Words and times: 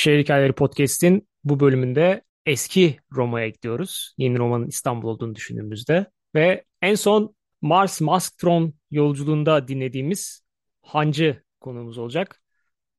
Şehir 0.00 0.18
Hikayeleri 0.18 0.52
Podcast'in 0.52 1.28
bu 1.44 1.60
bölümünde 1.60 2.22
eski 2.46 2.96
Roma'ya 3.12 3.48
gidiyoruz. 3.48 4.14
Yeni 4.18 4.38
Roma'nın 4.38 4.66
İstanbul 4.66 5.08
olduğunu 5.08 5.34
düşündüğümüzde. 5.34 6.06
Ve 6.34 6.64
en 6.82 6.94
son 6.94 7.34
Mars 7.62 8.00
Masktron 8.00 8.74
yolculuğunda 8.90 9.68
dinlediğimiz 9.68 10.42
Hancı 10.82 11.42
konuğumuz 11.60 11.98
olacak. 11.98 12.42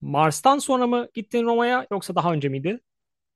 Mars'tan 0.01 0.59
sonra 0.59 0.87
mı 0.87 1.07
gittin 1.13 1.45
Roma'ya 1.45 1.87
yoksa 1.91 2.15
daha 2.15 2.33
önce 2.33 2.49
miydi? 2.49 2.79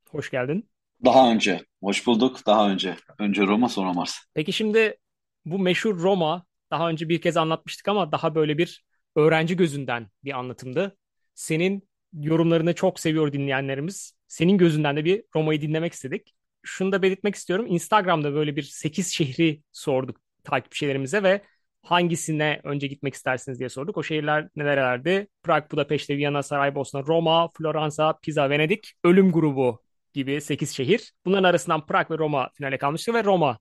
Hoş 0.09 0.31
geldin. 0.31 0.69
Daha 1.05 1.31
önce. 1.31 1.65
Hoş 1.83 2.07
bulduk. 2.07 2.45
Daha 2.45 2.69
önce. 2.69 2.95
Önce 3.19 3.41
Roma 3.41 3.69
sonra 3.69 3.93
Mars. 3.93 4.17
Peki 4.33 4.53
şimdi 4.53 4.97
bu 5.45 5.59
meşhur 5.59 5.99
Roma 5.99 6.45
daha 6.71 6.89
önce 6.89 7.09
bir 7.09 7.21
kez 7.21 7.37
anlatmıştık 7.37 7.87
ama 7.87 8.11
daha 8.11 8.35
böyle 8.35 8.57
bir 8.57 8.85
öğrenci 9.15 9.55
gözünden 9.55 10.09
bir 10.23 10.39
anlatımdı. 10.39 10.97
Senin 11.35 11.89
yorumlarını 12.19 12.75
çok 12.75 12.99
seviyor 12.99 13.33
dinleyenlerimiz. 13.33 14.13
Senin 14.27 14.57
gözünden 14.57 14.97
de 14.97 15.05
bir 15.05 15.23
Roma'yı 15.35 15.61
dinlemek 15.61 15.93
istedik. 15.93 16.35
Şunu 16.63 16.91
da 16.91 17.01
belirtmek 17.01 17.35
istiyorum. 17.35 17.65
Instagram'da 17.69 18.33
böyle 18.33 18.55
bir 18.55 18.63
8 18.63 19.07
şehri 19.13 19.61
sorduk 19.71 20.17
takipçilerimize 20.43 21.23
ve 21.23 21.41
hangisine 21.81 22.61
önce 22.63 22.87
gitmek 22.87 23.13
istersiniz 23.13 23.59
diye 23.59 23.69
sorduk. 23.69 23.97
O 23.97 24.03
şehirler 24.03 24.49
nelerlerdi? 24.55 25.27
Prag, 25.43 25.71
Budapeşte, 25.71 26.17
Viyana, 26.17 26.43
Saraybosna, 26.43 27.03
Roma, 27.03 27.49
Floransa, 27.57 28.19
Pisa, 28.21 28.49
Venedik, 28.49 28.93
Ölüm 29.03 29.31
Grubu 29.31 29.83
gibi 30.13 30.41
8 30.41 30.71
şehir. 30.75 31.13
Bunların 31.25 31.43
arasından 31.43 31.85
Prag 31.85 32.11
ve 32.11 32.17
Roma 32.17 32.49
finale 32.53 32.77
kalmıştı 32.77 33.13
ve 33.13 33.23
Roma 33.23 33.59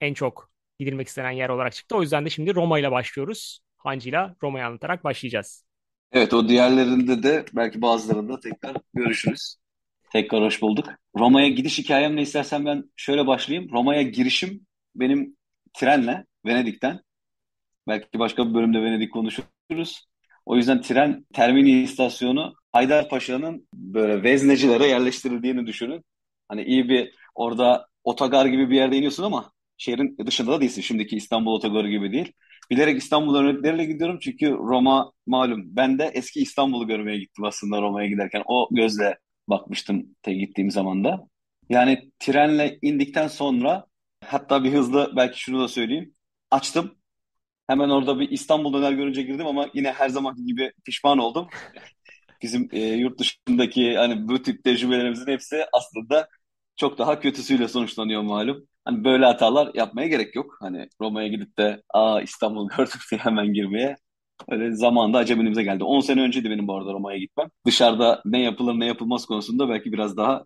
en 0.00 0.14
çok 0.14 0.50
gidilmek 0.78 1.08
istenen 1.08 1.30
yer 1.30 1.48
olarak 1.48 1.72
çıktı. 1.72 1.96
O 1.96 2.02
yüzden 2.02 2.24
de 2.24 2.30
şimdi 2.30 2.54
Roma 2.54 2.78
ile 2.78 2.90
başlıyoruz. 2.90 3.60
Hancı 3.76 4.08
ile 4.08 4.34
Roma'yı 4.42 4.66
anlatarak 4.66 5.04
başlayacağız. 5.04 5.63
Evet 6.14 6.34
o 6.34 6.48
diğerlerinde 6.48 7.22
de 7.22 7.44
belki 7.54 7.82
bazılarında 7.82 8.40
tekrar 8.40 8.76
görüşürüz. 8.94 9.56
Tekrar 10.12 10.42
hoş 10.42 10.62
bulduk. 10.62 10.88
Roma'ya 11.18 11.48
gidiş 11.48 11.78
hikayemle 11.78 12.22
istersen 12.22 12.66
ben 12.66 12.84
şöyle 12.96 13.26
başlayayım. 13.26 13.70
Roma'ya 13.72 14.02
girişim 14.02 14.66
benim 14.96 15.36
trenle 15.72 16.26
Venedik'ten. 16.46 17.00
Belki 17.88 18.18
başka 18.18 18.48
bir 18.48 18.54
bölümde 18.54 18.82
Venedik 18.82 19.12
konuşuruz. 19.12 20.06
O 20.46 20.56
yüzden 20.56 20.82
tren 20.82 21.26
Termini 21.32 21.82
istasyonu 21.82 22.54
Haydarpaşa'nın 22.72 23.68
böyle 23.74 24.22
veznecilere 24.22 24.86
yerleştirildiğini 24.86 25.66
düşünün. 25.66 26.04
Hani 26.48 26.62
iyi 26.62 26.88
bir 26.88 27.14
orada 27.34 27.86
otogar 28.04 28.46
gibi 28.46 28.70
bir 28.70 28.76
yerde 28.76 28.96
iniyorsun 28.96 29.22
ama 29.24 29.52
şehrin 29.76 30.16
dışında 30.26 30.52
da 30.52 30.60
değilsin. 30.60 30.82
Şimdiki 30.82 31.16
İstanbul 31.16 31.52
otogarı 31.52 31.88
gibi 31.90 32.12
değil. 32.12 32.32
Bilerek 32.70 32.98
İstanbul 33.02 33.34
örnekleriyle 33.36 33.84
gidiyorum 33.84 34.18
çünkü 34.22 34.50
Roma 34.50 35.12
malum. 35.26 35.62
Ben 35.76 35.98
de 35.98 36.10
eski 36.14 36.40
İstanbul'u 36.40 36.86
görmeye 36.86 37.18
gittim 37.18 37.44
aslında 37.44 37.82
Roma'ya 37.82 38.08
giderken. 38.08 38.42
O 38.46 38.68
gözle 38.70 39.18
bakmıştım 39.48 40.16
te 40.22 40.32
gittiğim 40.34 40.70
zaman 40.70 41.04
da. 41.04 41.20
Yani 41.68 42.10
trenle 42.18 42.78
indikten 42.82 43.28
sonra 43.28 43.86
hatta 44.24 44.64
bir 44.64 44.72
hızlı 44.72 45.12
belki 45.16 45.40
şunu 45.40 45.60
da 45.60 45.68
söyleyeyim. 45.68 46.14
Açtım. 46.50 46.94
Hemen 47.68 47.88
orada 47.90 48.20
bir 48.20 48.30
İstanbul 48.30 48.72
döner 48.74 48.92
görünce 48.92 49.22
girdim 49.22 49.46
ama 49.46 49.70
yine 49.74 49.92
her 49.92 50.08
zamanki 50.08 50.44
gibi 50.46 50.72
pişman 50.84 51.18
oldum. 51.18 51.48
Bizim 52.42 52.68
e, 52.72 52.80
yurt 52.80 53.18
dışındaki 53.20 53.96
hani 53.96 54.28
bu 54.28 54.42
tip 54.42 54.64
tecrübelerimizin 54.64 55.26
hepsi 55.32 55.64
aslında 55.72 56.28
çok 56.76 56.98
daha 56.98 57.20
kötüsüyle 57.20 57.68
sonuçlanıyor 57.68 58.22
malum. 58.22 58.68
Hani 58.84 59.04
böyle 59.04 59.24
hatalar 59.24 59.70
yapmaya 59.74 60.08
gerek 60.08 60.34
yok. 60.36 60.56
Hani 60.60 60.88
Roma'ya 61.00 61.28
gidip 61.28 61.58
de 61.58 61.82
aa 61.94 62.20
İstanbul 62.22 62.68
gördük 62.76 63.00
diye 63.10 63.20
hemen 63.20 63.52
girmeye. 63.52 63.96
Öyle 64.48 64.72
zamanda 64.76 65.18
aceminize 65.18 65.62
geldi. 65.62 65.84
10 65.84 66.00
sene 66.00 66.20
önceydi 66.22 66.50
benim 66.50 66.68
bu 66.68 66.76
arada 66.76 66.92
Roma'ya 66.92 67.18
gitmem. 67.18 67.48
Dışarıda 67.66 68.22
ne 68.24 68.42
yapılır 68.42 68.74
ne 68.80 68.86
yapılmaz 68.86 69.26
konusunda 69.26 69.68
belki 69.68 69.92
biraz 69.92 70.16
daha 70.16 70.44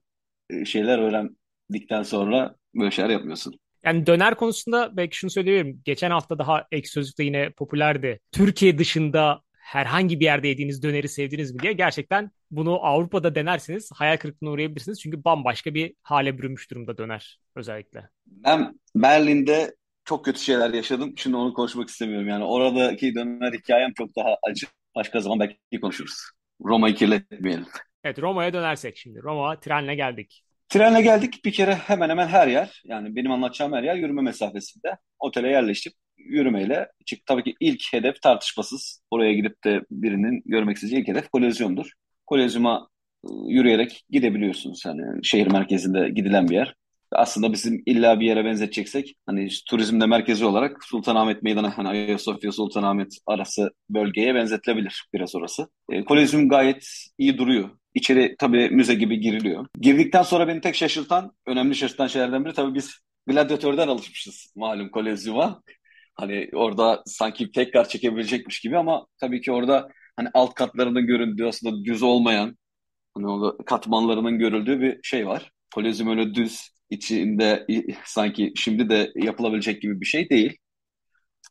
e, 0.50 0.64
şeyler 0.64 0.98
öğrendikten 0.98 2.02
sonra 2.02 2.54
böyle 2.74 2.90
şeyler 2.90 3.10
yapmıyorsun. 3.10 3.58
Yani 3.84 4.06
döner 4.06 4.34
konusunda 4.34 4.96
belki 4.96 5.16
şunu 5.16 5.30
söyleyebilirim. 5.30 5.82
Geçen 5.84 6.10
hafta 6.10 6.38
daha 6.38 6.66
ek 6.72 6.88
sözlükte 6.88 7.24
yine 7.24 7.50
popülerdi. 7.50 8.20
Türkiye 8.32 8.78
dışında 8.78 9.42
herhangi 9.58 10.20
bir 10.20 10.24
yerde 10.24 10.48
yediğiniz 10.48 10.82
döneri 10.82 11.08
sevdiniz 11.08 11.54
mi 11.54 11.58
diye 11.62 11.72
gerçekten 11.72 12.30
bunu 12.50 12.84
Avrupa'da 12.84 13.34
denerseniz 13.34 13.90
hayal 13.94 14.16
kırıklığına 14.16 14.50
uğrayabilirsiniz. 14.50 15.00
Çünkü 15.00 15.24
bambaşka 15.24 15.74
bir 15.74 15.94
hale 16.02 16.38
bürünmüş 16.38 16.70
durumda 16.70 16.98
döner 16.98 17.38
özellikle. 17.56 18.08
Ben 18.26 18.80
Berlin'de 18.94 19.76
çok 20.04 20.24
kötü 20.24 20.40
şeyler 20.40 20.74
yaşadım. 20.74 21.14
Şimdi 21.16 21.36
onu 21.36 21.54
konuşmak 21.54 21.88
istemiyorum. 21.88 22.28
Yani 22.28 22.44
oradaki 22.44 23.14
döner 23.14 23.52
hikayem 23.52 23.92
çok 23.94 24.16
daha 24.16 24.36
acı. 24.50 24.66
Başka 24.94 25.20
zaman 25.20 25.40
belki 25.40 25.80
konuşuruz. 25.80 26.14
Roma'yı 26.64 26.94
kirletmeyelim. 26.94 27.66
Evet 28.04 28.18
Roma'ya 28.18 28.52
dönersek 28.52 28.96
şimdi. 28.96 29.22
Roma 29.22 29.60
trenle 29.60 29.94
geldik. 29.94 30.44
Trenle 30.68 31.02
geldik 31.02 31.44
bir 31.44 31.52
kere 31.52 31.74
hemen 31.74 32.08
hemen 32.10 32.28
her 32.28 32.48
yer 32.48 32.82
yani 32.84 33.16
benim 33.16 33.30
anlatacağım 33.30 33.72
her 33.72 33.82
yer 33.82 33.94
yürüme 33.94 34.22
mesafesinde. 34.22 34.96
Otele 35.18 35.48
yerleştik 35.48 35.94
yürümeyle 36.16 36.88
çık. 37.06 37.26
Tabii 37.26 37.44
ki 37.44 37.54
ilk 37.60 37.92
hedef 37.92 38.22
tartışmasız. 38.22 39.02
Oraya 39.10 39.32
gidip 39.32 39.64
de 39.64 39.80
birinin 39.90 40.42
görmek 40.46 40.76
isteyeceği 40.76 41.02
ilk 41.02 41.08
hedef 41.08 41.28
Kolezyum'dur. 41.28 41.92
Kolezyum'a 42.28 42.88
ıı, 43.24 43.50
yürüyerek 43.52 44.04
gidebiliyorsunuz. 44.10 44.82
Yani 44.86 45.02
şehir 45.22 45.46
merkezinde 45.46 46.08
gidilen 46.08 46.48
bir 46.48 46.54
yer. 46.54 46.74
Aslında 47.12 47.52
bizim 47.52 47.82
illa 47.86 48.20
bir 48.20 48.26
yere 48.26 48.44
benzeteceksek 48.44 49.14
hani 49.26 49.48
turizmde 49.68 50.06
merkezi 50.06 50.44
olarak 50.44 50.84
Sultanahmet 50.84 51.42
Meydanı 51.42 51.68
hani 51.68 51.88
Ayasofya 51.88 52.52
Sultanahmet 52.52 53.18
arası 53.26 53.70
bölgeye 53.90 54.34
benzetilebilir 54.34 55.04
biraz 55.14 55.34
orası. 55.34 55.68
E, 55.90 56.04
Kolezyum 56.04 56.48
gayet 56.48 56.88
iyi 57.18 57.38
duruyor. 57.38 57.70
İçeri 57.94 58.36
tabii 58.38 58.70
müze 58.70 58.94
gibi 58.94 59.20
giriliyor. 59.20 59.66
Girdikten 59.80 60.22
sonra 60.22 60.48
beni 60.48 60.60
tek 60.60 60.74
şaşırtan, 60.74 61.32
önemli 61.46 61.74
şaşırtan 61.74 62.06
şeylerden 62.06 62.44
biri 62.44 62.52
tabii 62.54 62.74
biz 62.74 62.98
gladyatörden 63.26 63.88
alışmışız 63.88 64.52
malum 64.56 64.88
Kolezyum'a. 64.90 65.62
Hani 66.14 66.48
orada 66.54 67.02
sanki 67.06 67.52
tekrar 67.52 67.88
çekebilecekmiş 67.88 68.60
gibi 68.60 68.78
ama 68.78 69.06
tabii 69.20 69.40
ki 69.40 69.52
orada 69.52 69.88
hani 70.18 70.30
alt 70.34 70.54
katlarının 70.54 71.06
göründüğü 71.06 71.46
aslında 71.46 71.84
düz 71.84 72.02
olmayan 72.02 72.58
hani 73.14 73.28
orada 73.28 73.64
katmanlarının 73.64 74.38
görüldüğü 74.40 74.80
bir 74.80 75.00
şey 75.02 75.26
var. 75.28 75.52
Kolezyum 75.74 76.10
öyle 76.10 76.34
düz 76.34 76.70
içinde 76.90 77.66
sanki 78.04 78.52
şimdi 78.56 78.90
de 78.90 79.12
yapılabilecek 79.16 79.82
gibi 79.82 80.00
bir 80.00 80.06
şey 80.06 80.30
değil. 80.30 80.58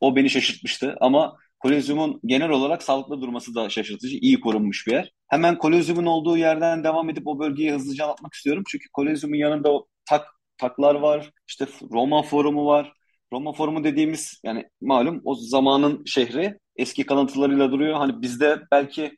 O 0.01 0.16
beni 0.16 0.29
şaşırtmıştı 0.29 0.97
ama 1.01 1.38
Kolezyumun 1.59 2.19
genel 2.25 2.50
olarak 2.50 2.83
sağlıklı 2.83 3.22
durması 3.22 3.56
da 3.56 3.69
şaşırtıcı. 3.69 4.17
iyi 4.22 4.39
korunmuş 4.39 4.88
bir 4.88 4.91
yer. 4.91 5.11
Hemen 5.27 5.57
Kolezyumun 5.57 6.06
olduğu 6.06 6.38
yerden 6.38 6.83
devam 6.83 7.09
edip 7.09 7.27
o 7.27 7.39
bölgeyi 7.39 7.72
hızlıca 7.72 8.06
anlatmak 8.06 8.33
istiyorum. 8.33 8.63
Çünkü 8.67 8.89
Kolezyumun 8.94 9.35
yanında 9.35 9.72
o 9.73 9.88
tak 10.09 10.27
taklar 10.57 10.95
var. 10.95 11.31
İşte 11.47 11.67
Roma 11.91 12.23
Forumu 12.23 12.66
var. 12.66 12.94
Roma 13.33 13.53
Forumu 13.53 13.83
dediğimiz 13.83 14.41
yani 14.43 14.69
malum 14.81 15.21
o 15.25 15.35
zamanın 15.35 16.05
şehri 16.05 16.59
eski 16.75 17.05
kalıntılarıyla 17.05 17.71
duruyor. 17.71 17.93
Hani 17.97 18.21
bizde 18.21 18.61
belki 18.71 19.17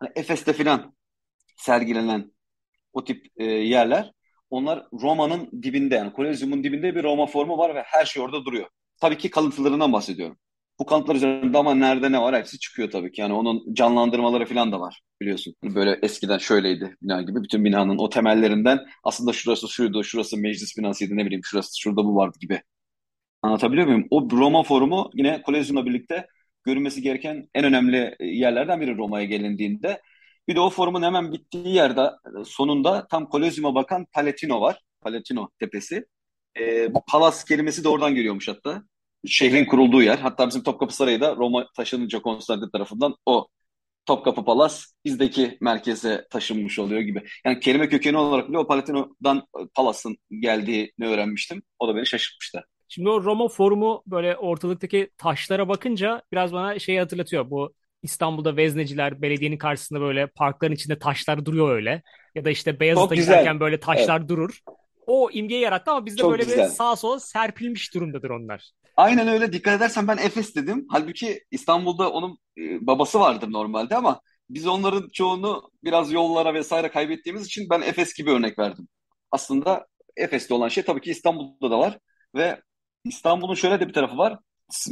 hani 0.00 0.10
Efes'te 0.16 0.52
filan 0.52 0.96
sergilenen 1.56 2.32
o 2.92 3.04
tip 3.04 3.26
e, 3.36 3.44
yerler 3.44 4.12
onlar 4.50 4.86
Roma'nın 4.92 5.62
dibinde 5.62 5.94
yani 5.94 6.12
Kolezyum'un 6.12 6.64
dibinde 6.64 6.94
bir 6.94 7.02
Roma 7.02 7.26
Forumu 7.26 7.58
var 7.58 7.74
ve 7.74 7.82
her 7.86 8.04
şey 8.04 8.22
orada 8.22 8.44
duruyor. 8.44 8.68
Tabii 9.00 9.18
ki 9.18 9.30
kalıntılarından 9.30 9.92
bahsediyorum. 9.92 10.38
Bu 10.78 10.86
kanıtlar 10.86 11.14
üzerinde 11.14 11.58
ama 11.58 11.74
nerede 11.74 12.12
ne 12.12 12.20
var 12.20 12.36
hepsi 12.36 12.58
çıkıyor 12.58 12.90
tabii 12.90 13.12
ki. 13.12 13.20
Yani 13.20 13.32
onun 13.32 13.74
canlandırmaları 13.74 14.46
falan 14.46 14.72
da 14.72 14.80
var 14.80 15.00
biliyorsun. 15.20 15.54
Hani 15.62 15.74
böyle 15.74 15.98
eskiden 16.02 16.38
şöyleydi 16.38 16.96
bina 17.02 17.22
gibi. 17.22 17.42
Bütün 17.42 17.64
binanın 17.64 17.98
o 17.98 18.08
temellerinden 18.08 18.78
aslında 19.04 19.32
şurası 19.32 19.68
şuydu, 19.68 20.04
şurası 20.04 20.36
meclis 20.36 20.78
binasıydı 20.78 21.16
ne 21.16 21.26
bileyim 21.26 21.44
şurası 21.44 21.80
şurada 21.80 22.04
bu 22.04 22.16
vardı 22.16 22.38
gibi. 22.40 22.62
Anlatabiliyor 23.42 23.86
muyum? 23.86 24.06
O 24.10 24.28
Roma 24.30 24.62
forumu 24.62 25.10
yine 25.14 25.42
Kolezyum'la 25.42 25.86
birlikte 25.86 26.26
görünmesi 26.64 27.02
gereken 27.02 27.48
en 27.54 27.64
önemli 27.64 28.16
yerlerden 28.20 28.80
biri 28.80 28.96
Roma'ya 28.96 29.24
gelindiğinde. 29.24 30.02
Bir 30.48 30.56
de 30.56 30.60
o 30.60 30.70
forumun 30.70 31.02
hemen 31.02 31.32
bittiği 31.32 31.74
yerde 31.74 32.10
sonunda 32.44 33.06
tam 33.08 33.28
Kolezyum'a 33.28 33.74
bakan 33.74 34.06
Palatino 34.12 34.60
var. 34.60 34.80
Palatino 35.00 35.48
tepesi. 35.60 36.06
E, 36.58 36.94
bu 36.94 37.02
palas 37.08 37.44
kelimesi 37.44 37.84
de 37.84 37.88
oradan 37.88 38.14
geliyormuş 38.14 38.48
hatta 38.48 38.82
şehrin 39.26 39.64
kurulduğu 39.64 40.02
yer. 40.02 40.18
Hatta 40.18 40.48
bizim 40.48 40.62
Topkapı 40.62 40.96
Sarayı 40.96 41.20
da 41.20 41.36
Roma 41.36 41.66
taşınınca 41.76 42.22
Konstantin 42.22 42.70
tarafından 42.70 43.14
o 43.26 43.46
Topkapı 44.06 44.44
Palas 44.44 44.86
bizdeki 45.04 45.58
merkeze 45.60 46.26
taşınmış 46.30 46.78
oluyor 46.78 47.00
gibi. 47.00 47.22
Yani 47.44 47.60
kelime 47.60 47.88
kökeni 47.88 48.16
olarak 48.16 48.48
bile 48.48 48.58
o 48.58 48.66
Palatino'dan 48.66 49.46
Palas'ın 49.74 50.16
geldiğini 50.30 51.06
öğrenmiştim. 51.06 51.62
O 51.78 51.88
da 51.88 51.96
beni 51.96 52.06
şaşırtmıştı. 52.06 52.64
Şimdi 52.88 53.08
o 53.08 53.24
Roma 53.24 53.48
forumu 53.48 54.02
böyle 54.06 54.36
ortalıktaki 54.36 55.10
taşlara 55.18 55.68
bakınca 55.68 56.22
biraz 56.32 56.52
bana 56.52 56.78
şeyi 56.78 56.98
hatırlatıyor. 57.00 57.50
Bu 57.50 57.72
İstanbul'da 58.02 58.56
vezneciler 58.56 59.22
belediyenin 59.22 59.58
karşısında 59.58 60.00
böyle 60.00 60.26
parkların 60.26 60.72
içinde 60.72 60.98
taşlar 60.98 61.44
duruyor 61.44 61.74
öyle. 61.74 62.02
Ya 62.34 62.44
da 62.44 62.50
işte 62.50 62.80
Beyazıt'a 62.80 63.14
giderken 63.14 63.60
böyle 63.60 63.80
taşlar 63.80 64.18
evet. 64.18 64.28
durur. 64.28 64.60
O 65.06 65.30
imgeyi 65.30 65.60
yarattı 65.60 65.90
ama 65.90 66.06
bizde 66.06 66.20
Çok 66.20 66.30
böyle 66.30 66.44
güzel. 66.44 66.64
bir 66.64 66.74
sağa 66.74 66.96
sola 66.96 67.20
serpilmiş 67.20 67.94
durumdadır 67.94 68.30
onlar. 68.30 68.70
Aynen 68.96 69.28
öyle. 69.28 69.52
Dikkat 69.52 69.76
edersen 69.76 70.08
ben 70.08 70.16
Efes 70.16 70.54
dedim. 70.54 70.86
Halbuki 70.90 71.44
İstanbul'da 71.50 72.12
onun 72.12 72.38
e, 72.58 72.86
babası 72.86 73.20
vardır 73.20 73.52
normalde 73.52 73.96
ama 73.96 74.20
biz 74.50 74.66
onların 74.66 75.08
çoğunu 75.12 75.70
biraz 75.84 76.12
yollara 76.12 76.54
vesaire 76.54 76.90
kaybettiğimiz 76.90 77.46
için 77.46 77.70
ben 77.70 77.80
Efes 77.80 78.14
gibi 78.14 78.30
örnek 78.30 78.58
verdim. 78.58 78.88
Aslında 79.30 79.86
Efes'te 80.16 80.54
olan 80.54 80.68
şey 80.68 80.84
tabii 80.84 81.00
ki 81.00 81.10
İstanbul'da 81.10 81.70
da 81.70 81.78
var 81.78 81.98
ve 82.34 82.60
İstanbul'un 83.08 83.54
şöyle 83.54 83.80
de 83.80 83.88
bir 83.88 83.92
tarafı 83.92 84.18
var. 84.18 84.38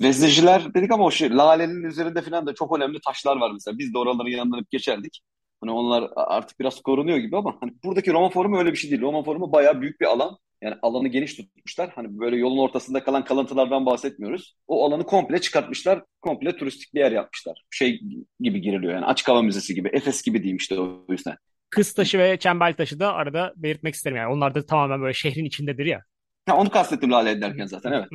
Vezneciler 0.00 0.74
dedik 0.74 0.90
ama 0.90 1.04
o 1.04 1.10
şey 1.10 1.30
Lale'nin 1.30 1.82
üzerinde 1.82 2.22
falan 2.22 2.46
da 2.46 2.54
çok 2.54 2.76
önemli 2.76 3.00
taşlar 3.00 3.36
var 3.36 3.50
mesela. 3.50 3.78
Biz 3.78 3.94
de 3.94 3.98
oraları 3.98 4.30
yanlarıp 4.30 4.70
geçerdik. 4.70 5.20
Hani 5.60 5.72
onlar 5.72 6.10
artık 6.16 6.60
biraz 6.60 6.80
korunuyor 6.82 7.18
gibi 7.18 7.36
ama 7.36 7.56
hani 7.60 7.72
buradaki 7.84 8.12
Roma 8.12 8.30
Forumu 8.30 8.58
öyle 8.58 8.72
bir 8.72 8.76
şey 8.76 8.90
değil. 8.90 9.02
Roma 9.02 9.22
Forumu 9.22 9.52
bayağı 9.52 9.80
büyük 9.80 10.00
bir 10.00 10.06
alan. 10.06 10.38
Yani 10.62 10.74
alanı 10.82 11.08
geniş 11.08 11.34
tutmuşlar. 11.34 11.90
Hani 11.94 12.18
böyle 12.18 12.36
yolun 12.36 12.58
ortasında 12.58 13.04
kalan 13.04 13.24
kalıntılardan 13.24 13.86
bahsetmiyoruz. 13.86 14.56
O 14.66 14.84
alanı 14.86 15.06
komple 15.06 15.40
çıkartmışlar. 15.40 16.02
Komple 16.20 16.56
turistik 16.56 16.94
bir 16.94 17.00
yer 17.00 17.12
yapmışlar. 17.12 17.64
Şey 17.70 18.00
gibi 18.40 18.60
giriliyor 18.60 18.92
yani 18.92 19.04
açık 19.04 19.28
hava 19.28 19.42
müzesi 19.42 19.74
gibi. 19.74 19.88
Efes 19.92 20.22
gibi 20.22 20.38
diyeyim 20.38 20.56
işte 20.56 20.80
o 20.80 21.06
yüzden. 21.08 21.36
Kız 21.70 21.94
taşı 21.94 22.18
ve 22.18 22.38
çembel 22.38 22.74
taşı 22.74 23.00
da 23.00 23.12
arada 23.12 23.52
belirtmek 23.56 23.94
isterim 23.94 24.16
yani. 24.16 24.32
Onlar 24.32 24.54
da 24.54 24.66
tamamen 24.66 25.00
böyle 25.00 25.14
şehrin 25.14 25.44
içindedir 25.44 25.86
ya. 25.86 26.04
Ha, 26.46 26.56
onu 26.56 26.70
kastettim 26.70 27.12
Lale 27.12 27.40
derken 27.40 27.66
zaten 27.66 27.92
evet. 27.92 28.08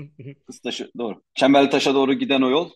Kız 0.48 0.60
taşı 0.60 0.92
doğru. 0.98 1.22
Çembel 1.36 1.72
taşa 1.72 1.96
doğru 1.96 2.14
giden 2.14 2.42
o 2.42 2.50
yol 2.50 2.70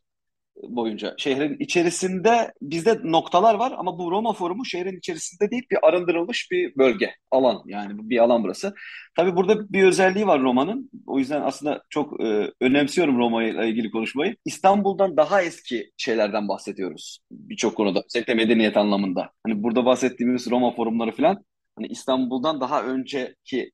boyunca. 0.55 1.15
Şehrin 1.17 1.55
içerisinde 1.59 2.53
bizde 2.61 2.99
noktalar 3.03 3.55
var 3.55 3.73
ama 3.77 3.99
bu 3.99 4.11
Roma 4.11 4.33
Forumu 4.33 4.65
şehrin 4.65 4.97
içerisinde 4.97 5.51
değil 5.51 5.63
bir 5.71 5.87
arındırılmış 5.87 6.51
bir 6.51 6.75
bölge, 6.77 7.11
alan 7.31 7.61
yani 7.65 8.09
bir 8.09 8.17
alan 8.17 8.43
burası. 8.43 8.73
Tabii 9.15 9.35
burada 9.35 9.73
bir 9.73 9.83
özelliği 9.83 10.27
var 10.27 10.41
Roma'nın. 10.41 10.89
O 11.07 11.19
yüzden 11.19 11.41
aslında 11.41 11.83
çok 11.89 12.21
e, 12.23 12.51
önemsiyorum 12.61 13.17
Roma 13.17 13.43
ile 13.43 13.69
ilgili 13.69 13.91
konuşmayı. 13.91 14.35
İstanbul'dan 14.45 15.17
daha 15.17 15.41
eski 15.41 15.91
şeylerden 15.97 16.47
bahsediyoruz 16.47 17.19
birçok 17.31 17.75
konuda. 17.77 18.03
Özellikle 18.05 18.33
medeniyet 18.33 18.77
anlamında. 18.77 19.29
Hani 19.47 19.63
burada 19.63 19.85
bahsettiğimiz 19.85 20.51
Roma 20.51 20.75
forumları 20.75 21.11
falan 21.11 21.43
hani 21.75 21.87
İstanbul'dan 21.87 22.61
daha 22.61 22.83
önceki 22.83 23.71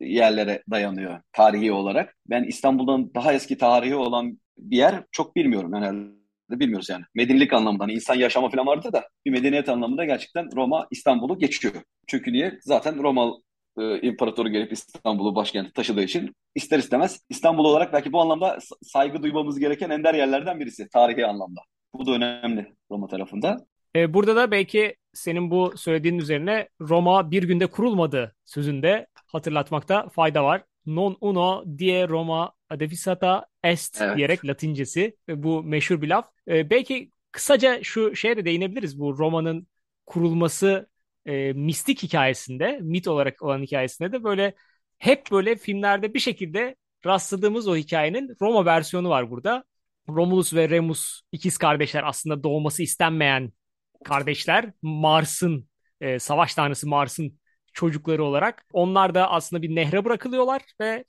yerlere 0.00 0.62
dayanıyor 0.70 1.20
tarihi 1.32 1.72
olarak. 1.72 2.16
Ben 2.26 2.44
İstanbul'dan 2.44 3.14
daha 3.14 3.32
eski 3.32 3.58
tarihi 3.58 3.94
olan 3.94 4.40
bir 4.58 4.76
yer 4.76 5.04
çok 5.12 5.36
bilmiyorum 5.36 5.74
yani 5.74 6.10
bilmiyoruz 6.50 6.88
yani. 6.88 7.04
Medenilik 7.14 7.52
anlamında 7.52 7.84
hani 7.84 7.92
insan 7.92 8.14
yaşama 8.14 8.50
falan 8.50 8.66
vardı 8.66 8.92
da 8.92 9.08
bir 9.26 9.30
medeniyet 9.30 9.68
anlamında 9.68 10.04
gerçekten 10.04 10.56
Roma 10.56 10.86
İstanbul'u 10.90 11.38
geçiyor. 11.38 11.74
Çünkü 12.06 12.32
niye? 12.32 12.58
Zaten 12.62 13.02
Roma 13.02 13.32
e, 13.78 14.00
imparatoru 14.00 14.48
gelip 14.48 14.72
İstanbul'u 14.72 15.34
başkenti 15.34 15.72
taşıdığı 15.72 16.02
için 16.02 16.34
ister 16.54 16.78
istemez 16.78 17.20
İstanbul 17.28 17.64
olarak 17.64 17.92
belki 17.92 18.12
bu 18.12 18.20
anlamda 18.20 18.58
saygı 18.82 19.22
duymamız 19.22 19.58
gereken 19.58 19.90
ender 19.90 20.14
yerlerden 20.14 20.60
birisi 20.60 20.88
tarihi 20.88 21.26
anlamda. 21.26 21.60
Bu 21.94 22.06
da 22.06 22.12
önemli 22.12 22.72
Roma 22.90 23.06
tarafında. 23.06 23.56
E, 23.96 24.14
burada 24.14 24.36
da 24.36 24.50
belki 24.50 24.96
senin 25.12 25.50
bu 25.50 25.72
söylediğin 25.76 26.18
üzerine 26.18 26.68
Roma 26.80 27.30
bir 27.30 27.42
günde 27.42 27.66
kurulmadı 27.66 28.34
sözünde 28.44 29.06
hatırlatmakta 29.26 30.08
fayda 30.08 30.44
var. 30.44 30.64
Non 30.86 31.16
uno 31.20 31.64
die 31.78 32.08
Roma 32.08 32.52
adefisata 32.70 33.46
est 33.64 34.00
evet. 34.00 34.16
diyerek 34.16 34.44
Latincesi 34.44 35.16
bu 35.28 35.62
meşhur 35.62 36.02
bir 36.02 36.08
laf. 36.08 36.28
E, 36.48 36.70
belki 36.70 37.10
kısaca 37.32 37.82
şu 37.82 38.16
şeye 38.16 38.36
de 38.36 38.44
değinebiliriz. 38.44 39.00
Bu 39.00 39.18
Roma'nın 39.18 39.66
kurulması 40.06 40.88
e, 41.26 41.52
mistik 41.52 42.02
hikayesinde, 42.02 42.78
mit 42.82 43.08
olarak 43.08 43.42
olan 43.42 43.62
hikayesinde 43.62 44.12
de 44.12 44.24
böyle 44.24 44.54
hep 44.98 45.30
böyle 45.30 45.56
filmlerde 45.56 46.14
bir 46.14 46.18
şekilde 46.18 46.76
rastladığımız 47.06 47.68
o 47.68 47.76
hikayenin 47.76 48.36
Roma 48.40 48.64
versiyonu 48.64 49.08
var 49.08 49.30
burada. 49.30 49.64
Romulus 50.08 50.54
ve 50.54 50.68
Remus 50.68 51.20
ikiz 51.32 51.58
kardeşler 51.58 52.02
aslında 52.06 52.42
doğması 52.42 52.82
istenmeyen 52.82 53.52
kardeşler. 54.04 54.72
Mars'ın, 54.82 55.68
e, 56.00 56.18
savaş 56.18 56.54
tanrısı 56.54 56.88
Mars'ın 56.88 57.40
çocukları 57.72 58.24
olarak. 58.24 58.64
Onlar 58.72 59.14
da 59.14 59.30
aslında 59.30 59.62
bir 59.62 59.74
nehre 59.74 60.04
bırakılıyorlar 60.04 60.62
ve 60.80 61.04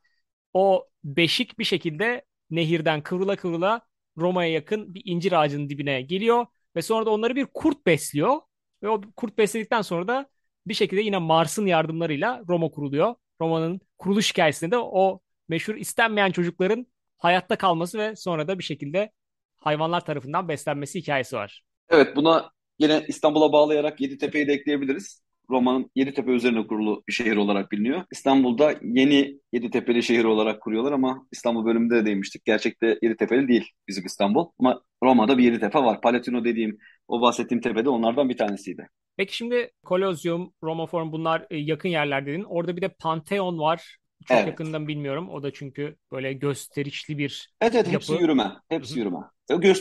o 0.53 0.87
beşik 1.03 1.59
bir 1.59 1.63
şekilde 1.63 2.25
nehirden 2.49 3.03
kıvrıla 3.03 3.35
kıvrıla 3.35 3.81
Roma'ya 4.17 4.51
yakın 4.51 4.93
bir 4.93 5.01
incir 5.05 5.31
ağacının 5.31 5.69
dibine 5.69 6.01
geliyor 6.01 6.45
ve 6.75 6.81
sonra 6.81 7.05
da 7.05 7.09
onları 7.09 7.35
bir 7.35 7.45
kurt 7.45 7.85
besliyor 7.85 8.37
ve 8.83 8.89
o 8.89 9.01
kurt 9.15 9.37
besledikten 9.37 9.81
sonra 9.81 10.07
da 10.07 10.29
bir 10.67 10.73
şekilde 10.73 11.01
yine 11.01 11.17
Mars'ın 11.17 11.65
yardımlarıyla 11.65 12.41
Roma 12.49 12.69
kuruluyor. 12.69 13.15
Roma'nın 13.41 13.81
kuruluş 13.97 14.31
hikayesinde 14.31 14.71
de 14.71 14.77
o 14.77 15.19
meşhur 15.49 15.75
istenmeyen 15.75 16.31
çocukların 16.31 16.87
hayatta 17.17 17.57
kalması 17.57 17.99
ve 17.99 18.15
sonra 18.15 18.47
da 18.47 18.59
bir 18.59 18.63
şekilde 18.63 19.11
hayvanlar 19.57 20.05
tarafından 20.05 20.47
beslenmesi 20.47 20.99
hikayesi 20.99 21.35
var. 21.35 21.63
Evet 21.89 22.15
buna 22.15 22.51
yine 22.81 23.05
İstanbul'a 23.07 23.53
bağlayarak 23.53 24.01
Yeditepe'yi 24.01 24.47
de 24.47 24.53
ekleyebiliriz. 24.53 25.21
Roma'nın 25.49 25.91
Yeditepe 25.95 26.31
üzerine 26.31 26.67
kurulu 26.67 27.03
bir 27.07 27.13
şehir 27.13 27.35
olarak 27.35 27.71
biliniyor. 27.71 28.03
İstanbul'da 28.11 28.75
yeni 28.81 29.39
Yeditepe'li 29.53 30.03
şehir 30.03 30.23
olarak 30.23 30.61
kuruyorlar 30.61 30.91
ama 30.91 31.27
İstanbul 31.31 31.65
bölümünde 31.65 31.95
de 31.95 32.05
demiştik. 32.05 32.45
Gerçekte 32.45 32.99
Yeditepe'li 33.01 33.47
değil 33.47 33.69
bizim 33.87 34.05
İstanbul. 34.05 34.45
Ama 34.59 34.81
Roma'da 35.03 35.37
bir 35.37 35.43
Yeditepe 35.43 35.79
var. 35.79 36.01
Palatino 36.01 36.45
dediğim 36.45 36.77
o 37.07 37.21
bahsettiğim 37.21 37.61
tepede 37.61 37.89
onlardan 37.89 38.29
bir 38.29 38.37
tanesiydi. 38.37 38.87
Peki 39.17 39.35
şimdi 39.35 39.71
Kolozyum, 39.85 40.53
Roma 40.63 40.85
Forum 40.85 41.11
bunlar 41.11 41.45
e, 41.49 41.57
yakın 41.57 41.89
yerler 41.89 42.25
dedin. 42.25 42.43
Orada 42.43 42.77
bir 42.77 42.81
de 42.81 42.89
Pantheon 42.89 43.59
var. 43.59 43.97
Çok 44.27 44.37
evet. 44.37 44.47
yakından 44.47 44.87
bilmiyorum. 44.87 45.29
O 45.29 45.43
da 45.43 45.53
çünkü 45.53 45.95
böyle 46.11 46.33
gösterişli 46.33 47.17
bir 47.17 47.53
Evet 47.61 47.75
evet 47.75 47.85
yapı. 47.87 47.95
hepsi 47.95 48.13
yürüme. 48.13 48.51
Hepsi 48.69 48.91
Hı-hı. 48.91 48.99
yürüme. 48.99 49.17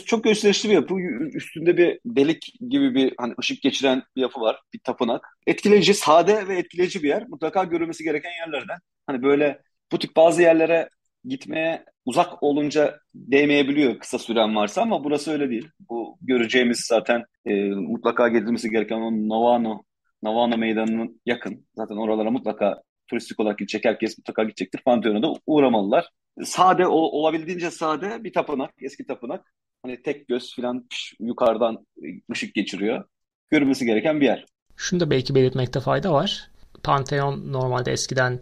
Çok 0.05 0.23
gösterişli 0.23 0.69
bir 0.69 0.73
yapı. 0.73 0.95
Üstünde 1.33 1.77
bir 1.77 1.99
delik 2.05 2.53
gibi 2.69 2.95
bir 2.95 3.13
hani 3.17 3.33
ışık 3.39 3.61
geçiren 3.61 4.03
bir 4.15 4.21
yapı 4.21 4.41
var. 4.41 4.61
Bir 4.73 4.79
tapınak. 4.79 5.37
Etkileyici, 5.47 5.93
sade 5.93 6.47
ve 6.47 6.57
etkileyici 6.57 7.03
bir 7.03 7.07
yer. 7.07 7.27
Mutlaka 7.27 7.63
görülmesi 7.63 8.03
gereken 8.03 8.31
yerlerden. 8.31 8.77
Hani 9.07 9.23
böyle 9.23 9.61
bu 9.91 9.99
tip 9.99 10.15
bazı 10.15 10.41
yerlere 10.41 10.89
gitmeye 11.25 11.85
uzak 12.05 12.43
olunca 12.43 12.99
değmeyebiliyor 13.15 13.99
kısa 13.99 14.19
süren 14.19 14.55
varsa 14.55 14.81
ama 14.81 15.03
burası 15.03 15.31
öyle 15.31 15.49
değil. 15.49 15.69
Bu 15.89 16.17
göreceğimiz 16.21 16.79
zaten 16.79 17.23
e, 17.45 17.69
mutlaka 17.69 18.27
gezilmesi 18.27 18.69
gereken 18.69 18.95
o 18.95 19.11
Novano, 19.11 19.83
Novano 20.23 20.57
meydanının 20.57 21.21
yakın. 21.25 21.65
Zaten 21.75 21.95
oralara 21.95 22.31
mutlaka 22.31 22.81
turistik 23.11 23.39
olarak 23.39 23.59
gidecek 23.59 23.85
herkes 23.85 24.17
mutlaka 24.17 24.43
gidecektir. 24.43 24.81
Pantheon'a 24.85 25.23
da 25.23 25.33
uğramalılar. 25.47 26.09
Sade 26.43 26.87
olabildiğince 26.87 27.71
sade 27.71 28.23
bir 28.23 28.33
tapınak, 28.33 28.71
eski 28.81 29.05
tapınak. 29.05 29.53
Hani 29.83 30.01
tek 30.01 30.27
göz 30.27 30.55
falan 30.55 30.87
yukarıdan 31.19 31.85
ışık 32.31 32.55
geçiriyor. 32.55 33.03
Görülmesi 33.49 33.85
gereken 33.85 34.21
bir 34.21 34.25
yer. 34.25 34.45
Şunu 34.75 34.99
da 34.99 35.09
belki 35.09 35.35
belirtmekte 35.35 35.79
fayda 35.79 36.13
var. 36.13 36.49
Pantheon 36.83 37.53
normalde 37.53 37.91
eskiden 37.91 38.41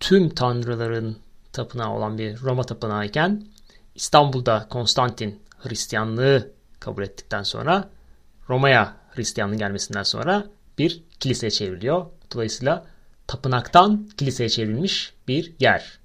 tüm 0.00 0.28
tanrıların 0.28 1.16
tapınağı 1.52 1.92
olan 1.92 2.18
bir 2.18 2.40
Roma 2.40 2.62
tapınağı 2.62 3.06
iken 3.06 3.42
İstanbul'da 3.94 4.66
Konstantin 4.70 5.42
Hristiyanlığı 5.58 6.52
kabul 6.80 7.02
ettikten 7.02 7.42
sonra 7.42 7.90
Roma'ya 8.48 8.96
Hristiyanlığın 9.10 9.58
gelmesinden 9.58 10.02
sonra 10.02 10.46
bir 10.78 11.02
kiliseye 11.20 11.50
çevriliyor. 11.50 12.06
Dolayısıyla 12.34 12.86
tapınaktan 13.28 14.08
kiliseye 14.16 14.48
çevrilmiş 14.48 15.12
bir 15.28 15.54
yer 15.60 15.98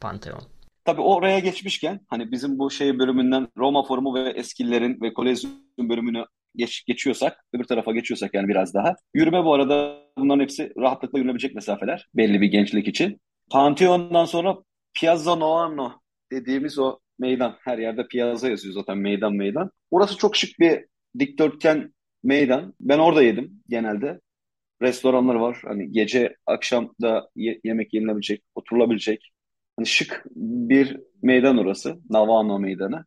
Pantheon. 0.00 0.42
Tabii 0.84 1.00
oraya 1.00 1.38
geçmişken 1.38 2.00
hani 2.08 2.32
bizim 2.32 2.58
bu 2.58 2.70
şey 2.70 2.98
bölümünden 2.98 3.48
Roma 3.58 3.82
Forumu 3.82 4.14
ve 4.14 4.28
eskilerin 4.30 5.00
ve 5.02 5.14
Kolezyum 5.14 5.52
bölümünü 5.78 6.24
geç, 6.56 6.84
geçiyorsak, 6.86 7.44
öbür 7.52 7.64
tarafa 7.64 7.92
geçiyorsak 7.92 8.34
yani 8.34 8.48
biraz 8.48 8.74
daha. 8.74 8.96
Yürüme 9.14 9.44
bu 9.44 9.54
arada 9.54 9.98
bunların 10.18 10.42
hepsi 10.42 10.72
rahatlıkla 10.78 11.18
yürünebilecek 11.18 11.54
mesafeler 11.54 12.08
belli 12.14 12.40
bir 12.40 12.46
gençlik 12.46 12.88
için. 12.88 13.20
Pantheon'dan 13.50 14.24
sonra 14.24 14.56
Piazza 14.94 15.36
Noarno 15.36 15.92
dediğimiz 16.32 16.78
o 16.78 16.98
meydan. 17.18 17.56
Her 17.60 17.78
yerde 17.78 18.06
piazza 18.06 18.48
yazıyor 18.48 18.74
zaten 18.74 18.98
meydan 18.98 19.32
meydan. 19.32 19.70
Orası 19.90 20.16
çok 20.16 20.36
şık 20.36 20.60
bir 20.60 20.84
dikdörtgen 21.18 21.94
meydan. 22.22 22.74
Ben 22.80 22.98
orada 22.98 23.22
yedim 23.22 23.62
genelde. 23.68 24.20
Restoranlar 24.82 25.34
var. 25.34 25.58
Hani 25.64 25.92
gece 25.92 26.36
akşam 26.46 26.94
da 27.02 27.28
ye- 27.36 27.60
yemek 27.64 27.94
yenilebilecek, 27.94 28.42
oturulabilecek. 28.54 29.32
Hani 29.76 29.86
şık 29.86 30.24
bir 30.36 31.00
meydan 31.22 31.58
orası. 31.58 31.98
Navano 32.10 32.58
meydanı. 32.58 33.04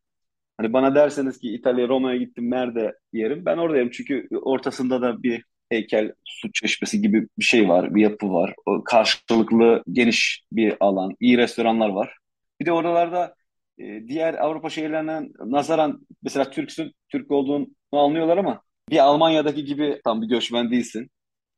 Hani 0.58 0.74
bana 0.74 0.96
derseniz 0.96 1.40
ki 1.40 1.54
İtalya 1.54 1.88
Roma'ya 1.88 2.18
gittim 2.18 2.52
nerede 2.52 2.94
yerim? 3.14 3.46
Ben 3.46 3.58
oradayım 3.58 3.90
çünkü 3.90 4.28
ortasında 4.42 5.02
da 5.02 5.24
bir 5.24 5.44
heykel, 5.70 6.14
su 6.26 6.52
çeşmesi 6.54 7.02
gibi 7.02 7.28
bir 7.40 7.44
şey 7.44 7.70
var, 7.70 7.96
bir 7.96 8.02
yapı 8.02 8.34
var. 8.34 8.54
O 8.66 8.84
karşılıklı 8.84 9.84
geniş 9.92 10.44
bir 10.52 10.78
alan, 10.80 11.16
iyi 11.20 11.38
restoranlar 11.38 11.90
var. 11.90 12.18
Bir 12.62 12.66
de 12.66 12.72
oralarda 12.72 13.36
e, 13.80 14.08
diğer 14.08 14.34
Avrupa 14.34 14.70
şehirlerine 14.70 15.30
nazaran 15.46 16.08
mesela 16.24 16.50
Türksün, 16.50 16.92
Türk 17.10 17.32
olduğunu 17.32 17.68
anlıyorlar 17.92 18.38
ama 18.38 18.62
bir 18.90 18.98
Almanya'daki 18.98 19.66
gibi 19.66 20.02
tam 20.04 20.22
bir 20.22 20.28
göçmen 20.28 20.72
değilsin. 20.72 21.10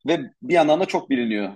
Ve 0.06 0.20
bir 0.42 0.54
yandan 0.54 0.80
da 0.80 0.84
çok 0.86 1.10
biliniyor 1.10 1.52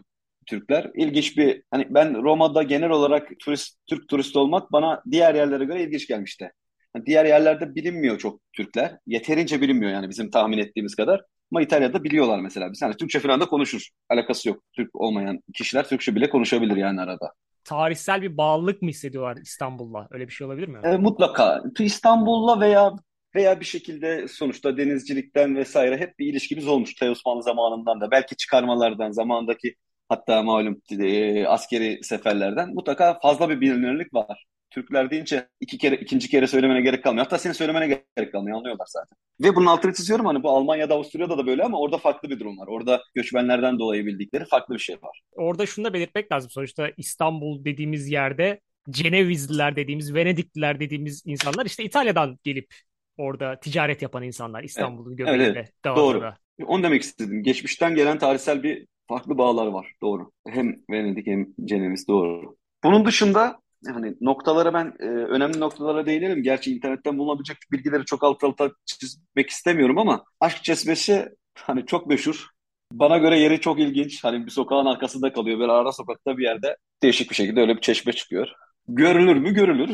Türkler. 0.47 0.91
İlginç 0.95 1.37
bir 1.37 1.63
hani 1.71 1.87
ben 1.91 2.23
Roma'da 2.23 2.63
genel 2.63 2.91
olarak 2.91 3.29
turist 3.39 3.79
Türk 3.87 4.09
turist 4.09 4.37
olmak 4.37 4.73
bana 4.73 5.03
diğer 5.11 5.35
yerlere 5.35 5.65
göre 5.65 5.83
ilginç 5.83 6.09
gelmişti. 6.09 6.53
Yani 6.97 7.07
diğer 7.07 7.25
yerlerde 7.25 7.75
bilinmiyor 7.75 8.19
çok 8.19 8.41
Türkler. 8.53 8.97
Yeterince 9.07 9.61
bilinmiyor 9.61 9.93
yani 9.93 10.09
bizim 10.09 10.31
tahmin 10.31 10.59
ettiğimiz 10.59 10.95
kadar. 10.95 11.21
Ama 11.53 11.63
İtalya'da 11.63 12.05
biliyorlar 12.05 12.41
mesela. 12.41 12.73
Biz 12.73 12.83
hani 12.83 12.97
Türkçe 12.97 13.21
falan 13.21 13.41
da 13.41 13.47
konuşur. 13.47 13.89
Alakası 14.11 14.49
yok. 14.49 14.63
Türk 14.77 14.91
olmayan 14.95 15.41
kişiler 15.55 15.89
Türkçe 15.89 16.15
bile 16.15 16.31
konuşabilir 16.31 16.77
yani 16.77 17.01
arada. 17.01 17.33
Tarihsel 17.65 18.23
bir 18.23 18.37
bağlılık 18.37 18.83
mı 18.83 18.89
hissediyorlar 18.89 19.37
İstanbul'la? 19.37 20.09
Öyle 20.11 20.29
bir 20.29 20.33
şey 20.33 20.47
olabilir 20.47 20.69
mi? 20.69 20.81
E, 20.85 20.97
mutlaka 20.97 21.63
İstanbul'la 21.79 22.61
veya 22.61 22.93
veya 23.35 23.61
bir 23.61 23.65
şekilde 23.65 24.29
sonuçta 24.29 24.77
denizcilikten 24.77 25.57
vesaire 25.57 25.97
hep 25.97 26.19
bir 26.19 26.27
ilişkimiz 26.27 26.69
olmuş. 26.69 26.95
Tay 26.95 27.11
Osmanlı 27.11 27.43
zamanından 27.43 28.01
da 28.01 28.11
belki 28.11 28.37
çıkarmalardan 28.37 29.11
zamandaki 29.11 29.75
hatta 30.09 30.43
malum 30.43 30.83
e, 30.91 31.47
askeri 31.47 31.99
seferlerden 32.03 32.75
mutlaka 32.75 33.19
fazla 33.23 33.51
bir 33.51 33.61
bilinirlik 33.61 34.15
var. 34.15 34.45
Türkler 34.71 35.11
deyince 35.11 35.49
iki 35.61 35.79
kere 35.79 35.95
ikinci 35.95 36.29
kere 36.29 36.47
söylemene 36.47 36.81
gerek 36.81 37.05
kalmıyor. 37.05 37.25
Hatta 37.25 37.39
senin 37.39 37.55
söylemene 37.55 37.87
gerek 37.87 38.33
kalmıyor 38.33 38.59
anlıyorlar 38.59 38.87
zaten. 38.89 39.17
Ve 39.41 39.57
bunun 39.57 39.67
altını 39.67 39.95
çiziyorum 39.95 40.27
hani 40.27 40.43
bu 40.43 40.51
Almanya'da 40.51 40.95
Avusturya'da 40.95 41.39
da 41.39 41.47
böyle 41.47 41.63
ama 41.63 41.81
orada 41.81 41.99
farklı 41.99 42.31
bir 42.31 42.41
durum 42.41 42.59
var. 42.59 42.67
Orada 42.67 43.03
göçmenlerden 43.15 43.79
dolayı 43.79 44.07
bildikleri 44.07 44.45
farklı 44.45 44.75
bir 44.75 44.81
şey 44.81 44.97
var. 45.03 45.23
Orada 45.37 45.67
şunu 45.67 45.85
da 45.85 45.93
belirtmek 45.93 46.33
lazım. 46.33 46.51
Sonuçta 46.51 46.91
İstanbul 46.97 47.65
dediğimiz 47.65 48.09
yerde 48.09 48.61
Cenevizliler 48.91 49.77
dediğimiz, 49.77 50.15
Venedikliler 50.15 50.81
dediğimiz 50.81 51.23
insanlar 51.27 51.67
işte 51.67 51.85
İtalya'dan 51.85 52.39
gelip 52.45 52.75
orada 53.23 53.61
ticaret 53.61 54.03
yapan 54.03 54.23
insanlar 54.23 54.63
İstanbul'un 54.63 55.11
evet, 55.11 55.19
göbeğinde, 55.19 55.59
evet. 55.59 55.73
doğru. 55.85 56.21
Dağı'da. 56.21 56.37
Onu 56.67 56.83
demek 56.83 57.03
istedim. 57.03 57.43
Geçmişten 57.43 57.95
gelen 57.95 58.19
tarihsel 58.19 58.63
bir 58.63 58.87
farklı 59.09 59.39
bağlar 59.39 59.67
var. 59.67 59.93
Doğru. 60.03 60.31
Hem 60.49 60.77
Venedik 60.91 61.27
hem 61.27 61.47
Ceneviz 61.65 62.09
doğru. 62.09 62.57
Bunun 62.85 63.07
dışında 63.07 63.61
yani 63.87 64.15
noktalara 64.21 64.75
ben 64.75 64.93
e, 65.01 65.05
önemli 65.07 65.61
noktalara 65.61 66.07
değinelim. 66.07 66.43
Gerçi 66.43 66.75
internetten 66.75 67.19
bulunabilecek 67.19 67.57
bilgileri 67.73 68.05
çok 68.05 68.25
alt 68.25 68.45
alta 68.45 68.71
çizmek 68.85 69.51
istemiyorum 69.51 69.99
ama 69.99 70.25
Aşk 70.41 70.65
Çeşmesi 70.65 71.29
hani 71.55 71.87
çok 71.87 72.07
meşhur. 72.07 72.47
Bana 72.93 73.19
göre 73.19 73.39
yeri 73.39 73.61
çok 73.61 73.81
ilginç. 73.81 74.25
Hani 74.25 74.47
bir 74.47 74.51
sokağın 74.51 74.87
arkasında 74.87 75.33
kalıyor. 75.33 75.59
Böyle 75.59 75.73
ara 75.73 75.93
sokakta 75.93 76.39
bir 76.39 76.45
yerde 76.45 76.77
değişik 77.03 77.31
bir 77.31 77.35
şekilde 77.35 77.61
öyle 77.61 77.77
bir 77.77 77.81
çeşme 77.81 78.13
çıkıyor. 78.13 78.49
Görülür 78.89 79.37
mü? 79.37 79.55
Görülür. 79.55 79.91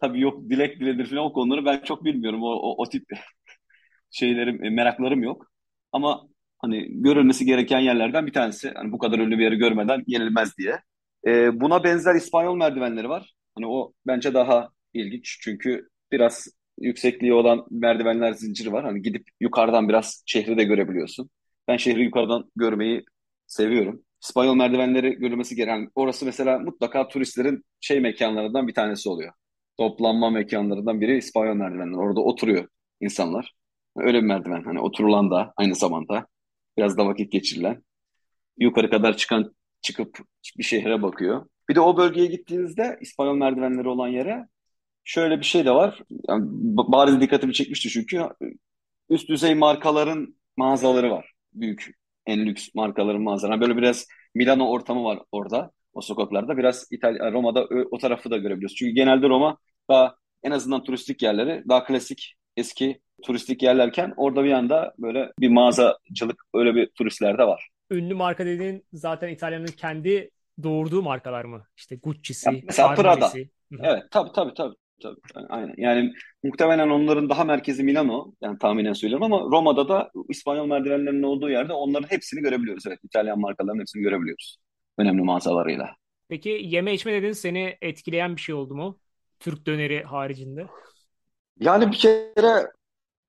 Tabii 0.00 0.20
yok 0.20 0.50
dilek 0.50 0.80
diledir 0.80 1.06
falan 1.06 1.24
o 1.24 1.32
konuları 1.32 1.64
ben 1.64 1.80
çok 1.84 2.04
bilmiyorum. 2.04 2.42
O, 2.42 2.46
o, 2.46 2.82
o 2.82 2.88
tip 2.88 3.04
şeylerim, 4.10 4.64
e, 4.64 4.70
meraklarım 4.70 5.22
yok. 5.22 5.46
Ama 5.92 6.28
hani 6.58 7.02
görülmesi 7.02 7.44
gereken 7.46 7.80
yerlerden 7.80 8.26
bir 8.26 8.32
tanesi. 8.32 8.70
Hani 8.74 8.92
bu 8.92 8.98
kadar 8.98 9.18
ünlü 9.18 9.38
bir 9.38 9.44
yeri 9.44 9.56
görmeden 9.56 10.04
yenilmez 10.06 10.58
diye. 10.58 10.80
E, 11.26 11.60
buna 11.60 11.84
benzer 11.84 12.14
İspanyol 12.14 12.56
merdivenleri 12.56 13.08
var. 13.08 13.34
Hani 13.56 13.66
o 13.66 13.92
bence 14.06 14.34
daha 14.34 14.70
ilginç. 14.94 15.38
Çünkü 15.42 15.88
biraz 16.12 16.48
yüksekliği 16.80 17.32
olan 17.34 17.66
merdivenler 17.70 18.32
zinciri 18.32 18.72
var. 18.72 18.84
Hani 18.84 19.02
gidip 19.02 19.28
yukarıdan 19.40 19.88
biraz 19.88 20.22
şehri 20.26 20.58
de 20.58 20.64
görebiliyorsun. 20.64 21.30
Ben 21.68 21.76
şehri 21.76 22.02
yukarıdan 22.04 22.50
görmeyi 22.56 23.04
seviyorum. 23.46 24.02
İspanyol 24.22 24.54
merdivenleri 24.54 25.10
görülmesi 25.14 25.56
gereken. 25.56 25.90
Orası 25.94 26.24
mesela 26.26 26.58
mutlaka 26.58 27.08
turistlerin 27.08 27.64
şey 27.80 28.00
mekanlarından 28.00 28.68
bir 28.68 28.74
tanesi 28.74 29.08
oluyor. 29.08 29.32
Toplanma 29.78 30.30
mekanlarından 30.30 31.00
biri 31.00 31.16
İspanyol 31.16 31.54
merdivenleri. 31.54 31.96
Orada 31.96 32.20
oturuyor 32.20 32.68
insanlar. 33.00 33.52
Öyle 33.96 34.18
bir 34.18 34.26
merdiven. 34.26 34.62
Hani 34.64 34.80
oturulan 34.80 35.30
da 35.30 35.52
aynı 35.56 35.74
zamanda 35.74 36.26
biraz 36.76 36.98
da 36.98 37.06
vakit 37.06 37.32
geçirilen. 37.32 37.82
Yukarı 38.58 38.90
kadar 38.90 39.16
çıkan 39.16 39.54
çıkıp 39.80 40.18
bir 40.58 40.62
şehre 40.62 41.02
bakıyor. 41.02 41.46
Bir 41.68 41.74
de 41.74 41.80
o 41.80 41.96
bölgeye 41.96 42.26
gittiğinizde 42.26 42.98
İspanyol 43.00 43.34
merdivenleri 43.34 43.88
olan 43.88 44.08
yere 44.08 44.48
şöyle 45.04 45.38
bir 45.38 45.44
şey 45.44 45.64
de 45.64 45.70
var. 45.70 46.02
Yani 46.28 46.44
bariz 46.76 47.20
dikkatimi 47.20 47.52
çekmişti 47.52 47.88
çünkü 47.88 48.28
üst 49.10 49.28
düzey 49.28 49.54
markaların 49.54 50.36
mağazaları 50.56 51.10
var. 51.10 51.32
Büyük, 51.52 51.90
en 52.26 52.46
lüks 52.46 52.68
markaların 52.74 53.22
mağazaları. 53.22 53.60
Böyle 53.60 53.76
biraz 53.76 54.06
Milano 54.34 54.68
ortamı 54.68 55.04
var 55.04 55.18
orada. 55.32 55.70
O 55.92 56.00
sokaklarda 56.00 56.56
biraz 56.56 56.86
İtalya, 56.90 57.32
Roma'da 57.32 57.68
o 57.90 57.98
tarafı 57.98 58.30
da 58.30 58.36
görebiliyoruz. 58.36 58.76
Çünkü 58.76 58.94
genelde 58.94 59.28
Roma 59.28 59.58
daha 59.90 60.16
en 60.42 60.50
azından 60.50 60.84
turistik 60.84 61.22
yerleri 61.22 61.64
daha 61.68 61.84
klasik 61.84 62.34
eski 62.56 63.00
turistik 63.22 63.62
yerlerken 63.62 64.14
orada 64.16 64.44
bir 64.44 64.52
anda 64.52 64.94
böyle 64.98 65.32
bir 65.40 65.48
mağazacılık 65.48 66.42
öyle 66.54 66.74
bir 66.74 66.86
turistler 66.86 67.38
de 67.38 67.44
var. 67.44 67.68
Ünlü 67.90 68.14
marka 68.14 68.46
dediğin 68.46 68.84
zaten 68.92 69.28
İtalya'nın 69.28 69.66
kendi 69.66 70.30
doğurduğu 70.62 71.02
markalar 71.02 71.44
mı? 71.44 71.66
İşte 71.76 71.94
Ya 71.94 72.00
Gucci'si, 72.02 72.62
mesela 72.66 72.94
Prada. 72.94 73.32
Evet 73.82 74.02
tabii 74.10 74.32
tabii 74.34 74.54
tabii. 74.54 74.74
tabii. 75.02 75.46
Aynen. 75.48 75.74
Yani 75.76 76.12
muhtemelen 76.44 76.88
onların 76.88 77.28
daha 77.28 77.44
merkezi 77.44 77.82
Milano. 77.82 78.32
Yani 78.40 78.58
tahminen 78.58 78.92
söylüyorum 78.92 79.32
ama 79.32 79.40
Roma'da 79.40 79.88
da 79.88 80.10
İspanyol 80.28 80.66
merdivenlerinin 80.66 81.22
olduğu 81.22 81.50
yerde 81.50 81.72
onların 81.72 82.10
hepsini 82.10 82.40
görebiliyoruz. 82.40 82.86
Evet 82.86 82.98
İtalyan 83.02 83.40
markaların 83.40 83.80
hepsini 83.80 84.02
görebiliyoruz. 84.02 84.58
Önemli 84.98 85.22
mağazalarıyla. 85.22 85.90
Peki 86.28 86.60
yeme 86.62 86.94
içme 86.94 87.12
dedin 87.12 87.32
seni 87.32 87.76
etkileyen 87.80 88.36
bir 88.36 88.40
şey 88.40 88.54
oldu 88.54 88.74
mu? 88.74 88.98
Türk 89.40 89.66
döneri 89.66 90.02
haricinde. 90.02 90.66
Yani 91.60 91.90
bir 91.90 91.96
kere 91.96 92.72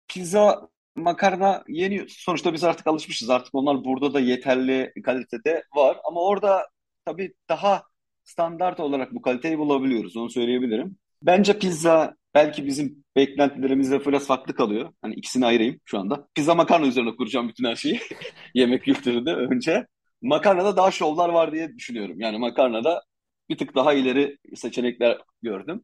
pizza, 0.08 0.70
makarna 0.96 1.64
yeniyor. 1.68 2.08
Sonuçta 2.10 2.54
biz 2.54 2.64
artık 2.64 2.88
alışmışız. 2.88 3.30
Artık 3.30 3.56
onlar 3.56 3.84
burada 3.84 4.14
da 4.14 4.20
yeterli 4.20 4.94
kalitede 5.06 5.64
var. 5.76 5.98
Ama 6.04 6.22
orada 6.22 6.68
tabii 7.06 7.34
daha 7.50 7.84
standart 8.24 8.80
olarak 8.80 9.14
bu 9.14 9.22
kaliteyi 9.22 9.60
bulabiliyoruz. 9.60 10.18
Onu 10.18 10.30
söyleyebilirim. 10.30 10.98
Bence 11.24 11.60
pizza 11.60 12.16
belki 12.34 12.66
bizim 12.66 13.04
beklentilerimizle 13.16 14.06
biraz 14.06 14.28
farklı 14.28 14.56
kalıyor. 14.56 14.94
Hani 15.02 15.16
ikisini 15.16 15.46
ayırayım 15.46 15.80
şu 15.86 16.00
anda. 16.00 16.28
Pizza 16.36 16.56
makarna 16.56 16.88
üzerine 16.88 17.16
kuracağım 17.16 17.50
bütün 17.50 17.66
her 17.66 17.76
şeyi. 17.76 18.00
Yemek 18.54 18.84
kültüründe 18.84 19.34
önce. 19.34 19.88
Makarnada 20.22 20.78
daha 20.78 20.92
şovlar 20.92 21.30
var 21.30 21.52
diye 21.52 21.76
düşünüyorum. 21.76 22.20
Yani 22.20 22.38
makarnada 22.38 23.02
bir 23.50 23.58
tık 23.58 23.76
daha 23.76 23.94
ileri 23.94 24.38
seçenekler 24.56 25.18
gördüm. 25.42 25.84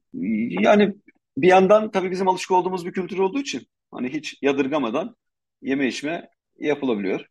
Yani 0.63 0.95
bir 1.38 1.48
yandan 1.48 1.91
tabii 1.91 2.12
bizim 2.12 2.27
alışık 2.27 2.51
olduğumuz 2.51 2.86
bir 2.86 2.91
kültür 2.91 3.17
olduğu 3.17 3.39
için 3.39 3.67
hani 3.91 4.10
hiç 4.13 4.38
yadırgamadan 4.41 5.15
yeme 5.62 5.88
içme 5.88 6.29
yapılabiliyor. 6.60 7.25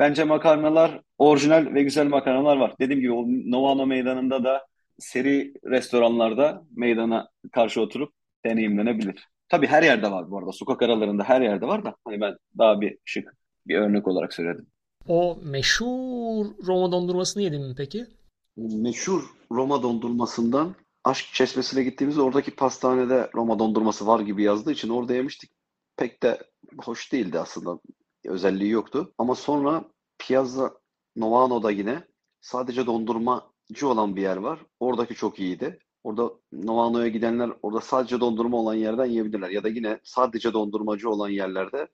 Bence 0.00 0.24
makarnalar 0.24 1.00
orijinal 1.18 1.74
ve 1.74 1.82
güzel 1.82 2.06
makarnalar 2.06 2.56
var. 2.56 2.74
Dediğim 2.80 3.00
gibi 3.00 3.12
o 3.12 3.24
Novano 3.28 3.86
Meydanı'nda 3.86 4.44
da 4.44 4.66
seri 4.98 5.54
restoranlarda 5.64 6.64
meydana 6.76 7.28
karşı 7.52 7.80
oturup 7.80 8.12
deneyimlenebilir. 8.44 9.28
Tabii 9.48 9.66
her 9.66 9.82
yerde 9.82 10.10
var 10.10 10.30
bu 10.30 10.38
arada. 10.38 10.52
Sokak 10.52 10.82
aralarında 10.82 11.24
her 11.24 11.40
yerde 11.40 11.66
var 11.66 11.84
da 11.84 11.96
hani 12.04 12.20
ben 12.20 12.36
daha 12.58 12.80
bir 12.80 12.98
şık 13.04 13.34
bir 13.66 13.76
örnek 13.76 14.08
olarak 14.08 14.34
söyledim. 14.34 14.66
O 15.08 15.38
meşhur 15.42 16.46
Roma 16.66 16.92
dondurmasını 16.92 17.42
yedin 17.42 17.62
mi 17.62 17.74
peki? 17.76 18.06
Meşhur 18.56 19.22
Roma 19.50 19.82
dondurmasından 19.82 20.74
Aşk 21.04 21.34
Çeşmesi'ne 21.34 21.82
gittiğimizde 21.82 22.22
oradaki 22.22 22.50
pastanede 22.50 23.30
Roma 23.34 23.58
dondurması 23.58 24.06
var 24.06 24.20
gibi 24.20 24.42
yazdığı 24.42 24.72
için 24.72 24.88
orada 24.88 25.14
yemiştik. 25.14 25.50
Pek 25.96 26.22
de 26.22 26.42
hoş 26.78 27.12
değildi 27.12 27.38
aslında. 27.38 27.80
Özelliği 28.24 28.70
yoktu. 28.70 29.14
Ama 29.18 29.34
sonra 29.34 29.84
Piazza 30.18 30.74
Novano'da 31.16 31.70
yine 31.70 32.04
sadece 32.40 32.86
dondurmacı 32.86 33.88
olan 33.88 34.16
bir 34.16 34.22
yer 34.22 34.36
var. 34.36 34.60
Oradaki 34.80 35.14
çok 35.14 35.40
iyiydi. 35.40 35.78
Orada 36.04 36.30
Novano'ya 36.52 37.08
gidenler 37.08 37.50
orada 37.62 37.80
sadece 37.80 38.20
dondurma 38.20 38.56
olan 38.56 38.74
yerden 38.74 39.06
yiyebilirler. 39.06 39.50
Ya 39.50 39.62
da 39.62 39.68
yine 39.68 40.00
sadece 40.04 40.52
dondurmacı 40.52 41.10
olan 41.10 41.28
yerlerde 41.28 41.88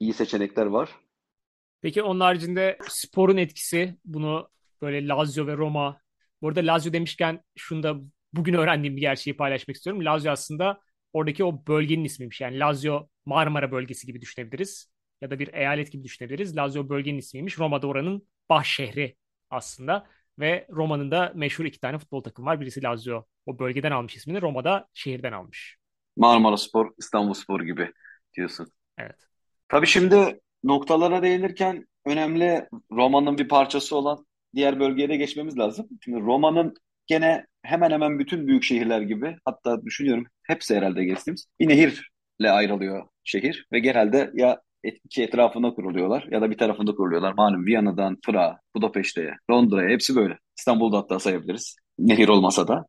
iyi 0.00 0.12
seçenekler 0.12 0.66
var. 0.66 0.90
Peki 1.80 2.02
onun 2.02 2.20
haricinde 2.20 2.78
sporun 2.88 3.36
etkisi 3.36 3.98
bunu 4.04 4.48
böyle 4.84 5.08
Lazio 5.08 5.46
ve 5.46 5.56
Roma. 5.56 6.00
Bu 6.42 6.48
arada 6.48 6.60
Lazio 6.60 6.92
demişken 6.92 7.40
şunu 7.56 7.82
da 7.82 7.96
bugün 8.32 8.54
öğrendiğim 8.54 8.96
bir 8.96 9.00
gerçeği 9.00 9.36
paylaşmak 9.36 9.76
istiyorum. 9.76 10.04
Lazio 10.04 10.32
aslında 10.32 10.80
oradaki 11.12 11.44
o 11.44 11.66
bölgenin 11.66 12.04
ismiymiş. 12.04 12.40
Yani 12.40 12.58
Lazio 12.58 13.08
Marmara 13.26 13.72
bölgesi 13.72 14.06
gibi 14.06 14.20
düşünebiliriz. 14.20 14.90
Ya 15.20 15.30
da 15.30 15.38
bir 15.38 15.54
eyalet 15.54 15.92
gibi 15.92 16.04
düşünebiliriz. 16.04 16.56
Lazio 16.56 16.88
bölgenin 16.88 17.18
ismiymiş. 17.18 17.58
Roma 17.58 17.82
da 17.82 17.86
oranın 17.86 18.28
baş 18.50 18.68
şehri 18.68 19.16
aslında. 19.50 20.06
Ve 20.38 20.66
Roma'nın 20.70 21.10
da 21.10 21.32
meşhur 21.34 21.64
iki 21.64 21.80
tane 21.80 21.98
futbol 21.98 22.22
takımı 22.22 22.48
var. 22.48 22.60
Birisi 22.60 22.82
Lazio 22.82 23.24
o 23.46 23.58
bölgeden 23.58 23.90
almış 23.90 24.16
ismini. 24.16 24.42
Roma'da 24.42 24.88
şehirden 24.94 25.32
almış. 25.32 25.76
Marmaraspor, 26.16 26.90
İstanbulspor 26.98 27.60
gibi 27.60 27.92
diyorsun. 28.36 28.68
Evet. 28.98 29.16
Tabii 29.68 29.86
şimdi 29.86 30.40
noktalara 30.64 31.22
değinirken 31.22 31.86
önemli 32.06 32.68
Roma'nın 32.92 33.38
bir 33.38 33.48
parçası 33.48 33.96
olan 33.96 34.26
diğer 34.54 34.80
bölgeye 34.80 35.08
de 35.08 35.16
geçmemiz 35.16 35.58
lazım. 35.58 35.88
Şimdi 36.00 36.20
Roma'nın 36.20 36.74
gene 37.06 37.46
hemen 37.62 37.90
hemen 37.90 38.18
bütün 38.18 38.46
büyük 38.46 38.62
şehirler 38.62 39.00
gibi 39.00 39.36
hatta 39.44 39.82
düşünüyorum 39.82 40.26
hepsi 40.42 40.76
herhalde 40.76 41.04
geçtiğimiz 41.04 41.46
bir 41.60 41.68
nehirle 41.68 42.50
ayrılıyor 42.50 43.08
şehir 43.24 43.66
ve 43.72 43.78
genelde 43.78 44.30
ya 44.34 44.60
iki 44.82 45.22
etrafında 45.22 45.74
kuruluyorlar 45.74 46.26
ya 46.30 46.42
da 46.42 46.50
bir 46.50 46.58
tarafında 46.58 46.94
kuruluyorlar. 46.94 47.32
Malum 47.32 47.66
Viyana'dan 47.66 48.18
Prag'a, 48.26 48.60
Budapeşte'ye, 48.74 49.34
Londra'ya 49.50 49.88
hepsi 49.88 50.16
böyle. 50.16 50.38
İstanbul'da 50.58 50.98
hatta 50.98 51.18
sayabiliriz. 51.18 51.76
Nehir 51.98 52.28
olmasa 52.28 52.68
da. 52.68 52.86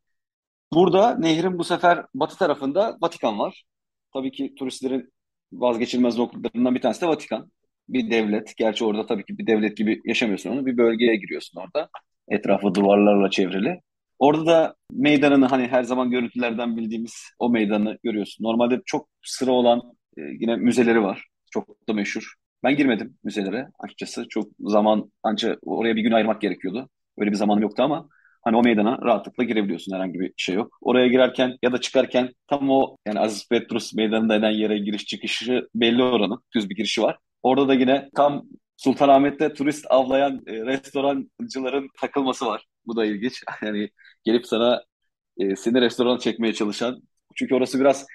Burada 0.72 1.16
nehrin 1.18 1.58
bu 1.58 1.64
sefer 1.64 2.04
batı 2.14 2.38
tarafında 2.38 2.96
Vatikan 3.00 3.38
var. 3.38 3.64
Tabii 4.12 4.30
ki 4.30 4.54
turistlerin 4.58 5.12
vazgeçilmez 5.52 6.18
noktalarından 6.18 6.74
bir 6.74 6.80
tanesi 6.80 7.00
de 7.00 7.06
Vatikan. 7.06 7.50
Bir 7.88 8.10
devlet. 8.10 8.56
Gerçi 8.56 8.84
orada 8.84 9.06
tabii 9.06 9.24
ki 9.24 9.38
bir 9.38 9.46
devlet 9.46 9.76
gibi 9.76 10.00
yaşamıyorsun 10.04 10.50
onu. 10.50 10.66
Bir 10.66 10.76
bölgeye 10.76 11.16
giriyorsun 11.16 11.60
orada. 11.60 11.88
Etrafı 12.28 12.74
duvarlarla 12.74 13.30
çevrili. 13.30 13.80
Orada 14.18 14.46
da 14.46 14.74
meydanını 14.92 15.46
hani 15.46 15.66
her 15.66 15.82
zaman 15.82 16.10
görüntülerden 16.10 16.76
bildiğimiz 16.76 17.14
o 17.38 17.50
meydanı 17.50 17.98
görüyorsun. 18.02 18.44
Normalde 18.44 18.80
çok 18.86 19.08
sıra 19.22 19.50
olan 19.50 19.82
e, 20.18 20.20
yine 20.22 20.56
müzeleri 20.56 21.02
var. 21.02 21.26
Çok 21.50 21.88
da 21.88 21.92
meşhur. 21.92 22.34
Ben 22.64 22.76
girmedim 22.76 23.18
müzelere 23.24 23.68
açıkçası. 23.78 24.28
Çok 24.28 24.48
zaman 24.60 25.12
ancak 25.22 25.58
oraya 25.62 25.96
bir 25.96 26.02
gün 26.02 26.12
ayırmak 26.12 26.40
gerekiyordu. 26.40 26.88
Öyle 27.18 27.30
bir 27.30 27.36
zamanım 27.36 27.62
yoktu 27.62 27.82
ama 27.82 28.08
hani 28.44 28.56
o 28.56 28.62
meydana 28.62 28.98
rahatlıkla 29.02 29.44
girebiliyorsun. 29.44 29.94
Herhangi 29.94 30.20
bir 30.20 30.32
şey 30.36 30.54
yok. 30.54 30.78
Oraya 30.80 31.08
girerken 31.08 31.58
ya 31.62 31.72
da 31.72 31.80
çıkarken 31.80 32.30
tam 32.46 32.70
o 32.70 32.96
yani 33.06 33.20
Aziz 33.20 33.48
Petrus 33.48 33.94
meydanında 33.94 34.34
denen 34.42 34.50
yere 34.50 34.78
giriş 34.78 35.06
çıkışı 35.06 35.68
belli 35.74 36.02
oranın. 36.02 36.42
Düz 36.54 36.70
bir 36.70 36.76
girişi 36.76 37.02
var. 37.02 37.18
Orada 37.46 37.68
da 37.68 37.74
yine 37.74 38.08
tam 38.16 38.42
Sultanahmet'te 38.76 39.52
turist 39.52 39.86
avlayan 39.90 40.42
e, 40.46 40.52
restorancıların 40.52 41.88
takılması 42.00 42.46
var. 42.46 42.64
Bu 42.86 42.96
da 42.96 43.04
ilginç. 43.04 43.42
Yani 43.62 43.90
gelip 44.24 44.46
sana 44.46 44.82
e, 45.38 45.56
seni 45.56 45.80
restoran 45.80 46.18
çekmeye 46.18 46.52
çalışan. 46.54 47.02
Çünkü 47.34 47.54
orası 47.54 47.80
biraz 47.80 48.06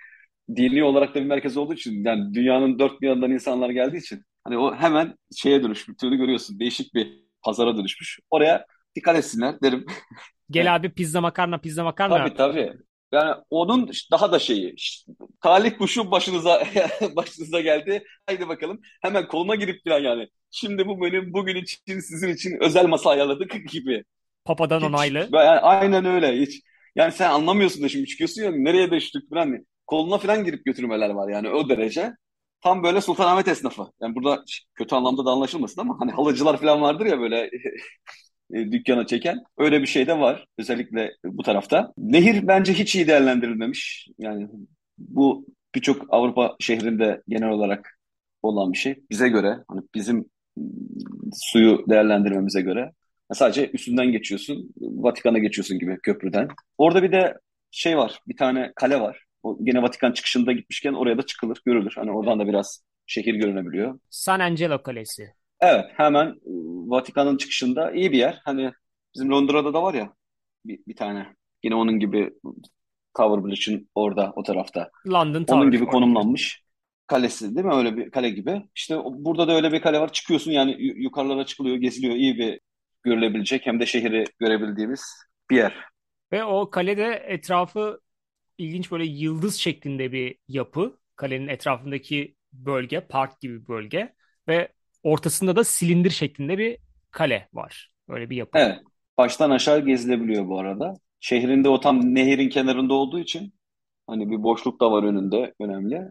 dini 0.56 0.84
olarak 0.84 1.16
da 1.16 1.20
bir 1.20 1.26
merkez 1.26 1.58
olduğu 1.58 1.74
için 1.74 2.06
yani 2.06 2.34
dünyanın 2.34 2.80
dört 2.80 3.02
bir 3.02 3.08
yanından 3.08 3.32
insanlar 3.32 3.70
geldiği 3.70 3.98
için 3.98 4.24
hani 4.44 4.58
o 4.58 4.76
hemen 4.76 5.16
şeye 5.36 5.64
dönüştüğünü 5.64 6.18
görüyorsun. 6.18 6.60
Değişik 6.60 6.94
bir 6.94 7.08
pazara 7.42 7.78
dönüşmüş. 7.78 8.20
Oraya 8.30 8.66
dikkat 8.96 9.16
etsinler 9.16 9.62
derim. 9.62 9.86
Gel 10.50 10.76
abi 10.76 10.90
pizza 10.94 11.22
makarna 11.22 11.58
pizza 11.58 11.84
makarna. 11.84 12.18
Tabii 12.18 12.34
tabii. 12.34 12.74
Yani 13.12 13.36
onun 13.50 13.91
daha 14.12 14.32
da 14.32 14.39
şeyi 14.39 14.75
talih 15.41 15.77
kuşu 15.77 16.12
başınıza 16.12 16.63
başınıza 17.15 17.62
geldi. 17.62 18.03
Haydi 18.25 18.48
bakalım. 18.48 18.80
Hemen 19.01 19.27
koluna 19.27 19.56
girip 19.56 19.84
falan 19.88 20.00
yani. 20.00 20.27
Şimdi 20.51 20.88
bu 20.88 21.01
benim 21.01 21.34
bugün 21.34 21.56
için 21.56 22.00
sizin 22.00 22.30
için 22.34 22.58
özel 22.62 22.86
masa 22.86 23.10
ayarladık 23.10 23.51
gibi. 23.72 24.03
Papadan 24.46 24.82
Hiç, 24.82 24.89
onaylı. 24.89 25.30
yani 25.34 25.60
aynen 25.60 26.06
öyle. 26.06 26.41
Hiç 26.41 26.62
yani 26.96 27.12
sen 27.12 27.30
anlamıyorsun 27.30 27.84
da 27.84 27.89
şimdi 27.89 28.06
çıkıyorsun 28.08 28.41
ya 28.44 28.51
nereye 28.51 28.91
düştük 28.91 29.30
falan. 29.30 29.65
Koluna 29.88 30.18
falan 30.18 30.44
girip 30.46 30.65
götürmeler 30.65 31.10
var 31.10 31.30
yani 31.32 31.50
o 31.50 31.70
derece. 31.70 32.12
Tam 32.62 32.84
böyle 32.84 33.01
Sultanahmet 33.01 33.48
esnafı. 33.48 33.88
Yani 34.01 34.15
burada 34.15 34.44
kötü 34.75 34.96
anlamda 34.96 35.25
da 35.25 35.32
anlaşılmasın 35.32 35.82
ama 35.82 35.98
hani 36.00 36.12
halıcılar 36.12 36.58
falan 36.62 36.82
vardır 36.82 37.06
ya 37.06 37.20
böyle 37.20 37.50
e, 38.53 38.72
dükkana 38.72 39.05
çeken. 39.08 39.43
Öyle 39.58 39.81
bir 39.81 39.88
şey 39.88 40.08
de 40.08 40.20
var 40.20 40.46
özellikle 40.58 41.12
bu 41.25 41.43
tarafta. 41.43 41.93
Nehir 41.98 42.48
bence 42.48 42.74
hiç 42.74 42.96
iyi 42.96 43.08
değerlendirilmemiş. 43.08 44.08
Yani 44.17 44.48
bu 44.98 45.46
birçok 45.75 46.05
Avrupa 46.10 46.55
şehrinde 46.60 47.22
genel 47.27 47.50
olarak 47.50 48.00
olan 48.41 48.74
bir 48.74 48.77
şey. 48.77 48.96
Bize 49.10 49.29
göre 49.29 49.58
hani 49.67 49.81
bizim 49.96 50.25
suyu 51.34 51.86
değerlendirmemize 51.89 52.62
göre 52.62 52.91
sadece 53.34 53.70
üstünden 53.72 54.12
geçiyorsun, 54.12 54.74
Vatikan'a 54.79 55.38
geçiyorsun 55.38 55.79
gibi 55.79 56.00
köprüden. 56.03 56.48
Orada 56.77 57.03
bir 57.03 57.12
de 57.12 57.38
şey 57.72 57.98
var, 57.98 58.20
bir 58.27 58.38
tane 58.38 58.72
kale 58.75 59.01
var. 59.01 59.24
O 59.43 59.58
yine 59.60 59.81
Vatikan 59.81 60.12
çıkışında 60.12 60.51
gitmişken 60.51 60.93
oraya 60.93 61.17
da 61.17 61.25
çıkılır, 61.25 61.62
görülür. 61.65 61.93
Hani 61.96 62.12
oradan 62.12 62.39
da 62.39 62.48
biraz 62.48 62.84
şehir 63.05 63.36
görünebiliyor. 63.36 64.00
San 64.10 64.39
Angelo 64.39 64.84
Kalesi. 64.84 65.34
Evet, 65.62 65.86
hemen 65.94 66.36
Vatikan'ın 66.89 67.38
çıkışında 67.38 67.91
iyi 67.91 68.12
bir 68.12 68.18
yer. 68.18 68.41
Hani 68.46 68.72
bizim 69.15 69.32
Londra'da 69.32 69.74
da 69.74 69.84
var 69.84 69.94
ya 69.94 70.13
bir, 70.65 70.80
bir 70.88 70.96
tane. 70.96 71.36
Yine 71.63 71.75
onun 71.75 72.00
gibi 72.00 72.34
Tower 73.18 73.46
Bridge'in 73.46 73.89
orada 73.96 74.34
o 74.36 74.44
tarafta. 74.44 74.89
London 75.08 75.39
Tower. 75.39 75.56
Onun 75.56 75.72
gibi 75.72 75.86
konumlanmış. 75.86 76.63
Kalesi 77.08 77.56
değil 77.56 77.65
mi? 77.65 77.75
Öyle 77.75 77.98
bir 77.98 78.12
kale 78.12 78.30
gibi. 78.30 78.62
İşte 78.75 78.98
burada 79.06 79.48
da 79.48 79.56
öyle 79.56 79.72
bir 79.72 79.81
kale 79.81 80.00
var. 80.00 80.12
Çıkıyorsun 80.12 80.51
yani 80.51 80.75
yukarılara 80.79 81.46
çıkılıyor, 81.46 81.75
geziliyor. 81.75 82.16
İyi 82.16 82.38
bir 82.38 82.59
görülebilecek 83.03 83.66
hem 83.66 83.79
de 83.79 83.86
şehri 83.86 84.25
görebildiğimiz 84.40 85.01
bir 85.50 85.57
yer. 85.57 85.75
Ve 86.31 86.44
o 86.44 86.70
kalede 86.70 87.24
etrafı 87.27 88.00
ilginç 88.57 88.92
böyle 88.92 89.05
yıldız 89.05 89.55
şeklinde 89.55 90.12
bir 90.12 90.36
yapı. 90.48 90.98
Kalenin 91.16 91.48
etrafındaki 91.48 92.36
bölge, 92.53 93.00
park 93.00 93.42
gibi 93.42 93.64
bir 93.64 93.68
bölge 93.68 94.14
ve 94.48 94.74
ortasında 95.03 95.55
da 95.55 95.64
silindir 95.64 96.09
şeklinde 96.09 96.57
bir 96.57 96.77
kale 97.11 97.50
var. 97.53 97.92
Öyle 98.09 98.29
bir 98.29 98.35
yapı. 98.35 98.57
Evet. 98.57 98.79
Baştan 99.18 99.50
aşağı 99.50 99.85
gezilebiliyor 99.85 100.48
bu 100.48 100.59
arada. 100.59 100.94
Şehrinde 101.20 101.70
o 101.70 101.79
tam 101.79 102.16
nehirin 102.16 102.50
kenarında 102.50 102.94
olduğu 102.94 103.20
için 103.20 103.53
hani 104.07 104.29
bir 104.29 104.44
boşluk 104.44 104.81
da 104.81 104.92
var 104.92 105.03
önünde 105.03 105.53
önemli. 105.59 106.01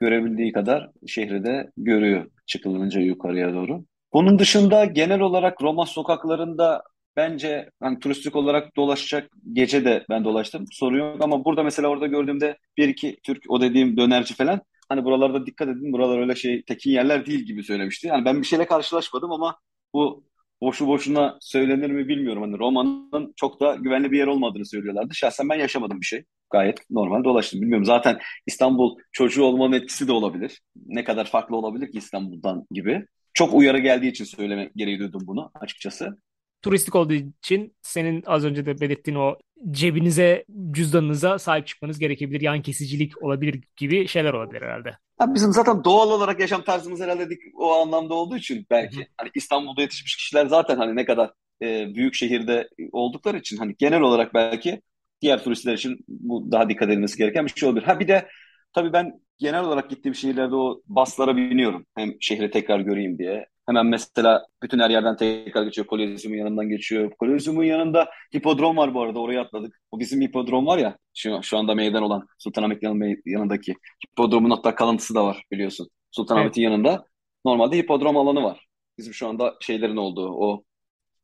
Görebildiği 0.00 0.52
kadar 0.52 0.90
şehri 1.06 1.44
de 1.44 1.70
görüyor 1.76 2.30
çıkılınca 2.46 3.00
yukarıya 3.00 3.54
doğru. 3.54 3.84
Bunun 4.12 4.38
dışında 4.38 4.84
genel 4.84 5.20
olarak 5.20 5.62
Roma 5.62 5.86
sokaklarında 5.86 6.82
bence 7.16 7.70
hani 7.80 7.98
turistik 7.98 8.36
olarak 8.36 8.76
dolaşacak 8.76 9.30
gece 9.52 9.84
de 9.84 10.04
ben 10.10 10.24
dolaştım 10.24 10.64
sorun 10.70 10.98
yok 10.98 11.22
ama 11.22 11.44
burada 11.44 11.62
mesela 11.62 11.88
orada 11.88 12.06
gördüğümde 12.06 12.58
bir 12.76 12.88
iki 12.88 13.16
Türk 13.22 13.44
o 13.48 13.60
dediğim 13.60 13.96
dönerci 13.96 14.34
falan 14.34 14.60
hani 14.92 15.04
buralarda 15.04 15.46
dikkat 15.46 15.68
edin 15.68 15.92
buralar 15.92 16.18
öyle 16.18 16.34
şey 16.34 16.62
tekin 16.62 16.90
yerler 16.90 17.26
değil 17.26 17.40
gibi 17.40 17.64
söylemişti. 17.64 18.06
Yani 18.06 18.24
ben 18.24 18.40
bir 18.40 18.46
şeyle 18.46 18.66
karşılaşmadım 18.66 19.32
ama 19.32 19.58
bu 19.94 20.24
boşu 20.60 20.86
boşuna 20.86 21.38
söylenir 21.40 21.90
mi 21.90 22.08
bilmiyorum. 22.08 22.42
Hani 22.42 22.58
Roma'nın 22.58 23.32
çok 23.36 23.60
da 23.60 23.74
güvenli 23.74 24.10
bir 24.12 24.18
yer 24.18 24.26
olmadığını 24.26 24.66
söylüyorlardı. 24.66 25.14
Şahsen 25.14 25.48
ben 25.48 25.58
yaşamadım 25.58 26.00
bir 26.00 26.06
şey. 26.06 26.24
Gayet 26.52 26.90
normal 26.90 27.24
dolaştım. 27.24 27.60
Bilmiyorum 27.60 27.84
zaten 27.84 28.18
İstanbul 28.46 28.98
çocuğu 29.12 29.44
olmanın 29.44 29.72
etkisi 29.72 30.08
de 30.08 30.12
olabilir. 30.12 30.60
Ne 30.86 31.04
kadar 31.04 31.24
farklı 31.24 31.56
olabilir 31.56 31.92
ki 31.92 31.98
İstanbul'dan 31.98 32.66
gibi. 32.70 33.06
Çok 33.34 33.54
uyarı 33.54 33.78
geldiği 33.78 34.10
için 34.10 34.24
söyleme 34.24 34.70
gereği 34.76 34.98
duydum 34.98 35.22
bunu 35.26 35.50
açıkçası. 35.54 36.18
Turistik 36.62 36.94
olduğu 36.94 37.12
için 37.12 37.76
senin 37.82 38.22
az 38.26 38.44
önce 38.44 38.66
de 38.66 38.80
belirttiğin 38.80 39.18
o 39.18 39.36
cebinize, 39.70 40.44
cüzdanınıza 40.70 41.38
sahip 41.38 41.66
çıkmanız 41.66 41.98
gerekebilir. 41.98 42.40
Yan 42.40 42.62
kesicilik 42.62 43.22
olabilir 43.22 43.64
gibi 43.76 44.08
şeyler 44.08 44.32
olabilir 44.32 44.62
herhalde. 44.62 44.96
Ya 45.20 45.34
bizim 45.34 45.52
zaten 45.52 45.84
doğal 45.84 46.10
olarak 46.10 46.40
yaşam 46.40 46.62
tarzımız 46.62 47.00
herhalde 47.00 47.28
o 47.54 47.72
anlamda 47.72 48.14
olduğu 48.14 48.36
için 48.36 48.66
belki. 48.70 49.00
Hı. 49.00 49.04
Hani 49.16 49.30
İstanbul'da 49.34 49.82
yetişmiş 49.82 50.16
kişiler 50.16 50.46
zaten 50.46 50.76
hani 50.76 50.96
ne 50.96 51.04
kadar 51.04 51.30
e, 51.62 51.94
büyük 51.94 52.14
şehirde 52.14 52.68
oldukları 52.92 53.38
için 53.38 53.56
hani 53.56 53.74
genel 53.78 54.00
olarak 54.00 54.34
belki 54.34 54.82
diğer 55.22 55.44
turistler 55.44 55.74
için 55.74 55.98
bu 56.08 56.52
daha 56.52 56.68
dikkat 56.68 56.88
edilmesi 56.88 57.18
gereken 57.18 57.46
bir 57.46 57.50
şey 57.50 57.68
olabilir. 57.68 57.86
Ha 57.86 58.00
bir 58.00 58.08
de 58.08 58.28
tabii 58.72 58.92
ben 58.92 59.20
genel 59.38 59.64
olarak 59.64 59.90
gittiğim 59.90 60.14
şehirlerde 60.14 60.54
o 60.54 60.82
baslara 60.86 61.36
biniyorum. 61.36 61.86
Hem 61.96 62.12
şehri 62.20 62.50
tekrar 62.50 62.80
göreyim 62.80 63.18
diye. 63.18 63.46
Hemen 63.66 63.86
mesela 63.86 64.46
bütün 64.62 64.78
her 64.78 64.90
yerden 64.90 65.16
tekrar 65.16 65.62
geçiyor. 65.62 65.86
Kolezyumun 65.86 66.36
yanından 66.36 66.68
geçiyor. 66.68 67.10
Kolezyumun 67.18 67.64
yanında 67.64 68.10
hipodrom 68.34 68.76
var 68.76 68.94
bu 68.94 69.02
arada. 69.02 69.20
Oraya 69.20 69.40
atladık. 69.40 69.80
O 69.90 70.00
bizim 70.00 70.20
hipodrom 70.20 70.66
var 70.66 70.78
ya. 70.78 70.98
Şu, 71.14 71.40
şu 71.42 71.58
anda 71.58 71.74
meydan 71.74 72.02
olan 72.02 72.26
Sultanahmet 72.38 72.82
yanındaki. 73.26 73.74
Hipodromun 74.06 74.50
hatta 74.50 74.74
kalıntısı 74.74 75.14
da 75.14 75.24
var 75.24 75.44
biliyorsun. 75.50 75.88
Sultanahmet'in 76.10 76.62
evet. 76.62 76.70
yanında. 76.72 77.04
Normalde 77.44 77.76
hipodrom 77.76 78.16
alanı 78.16 78.42
var. 78.42 78.66
Bizim 78.98 79.14
şu 79.14 79.28
anda 79.28 79.54
şeylerin 79.60 79.96
olduğu, 79.96 80.28
o 80.32 80.62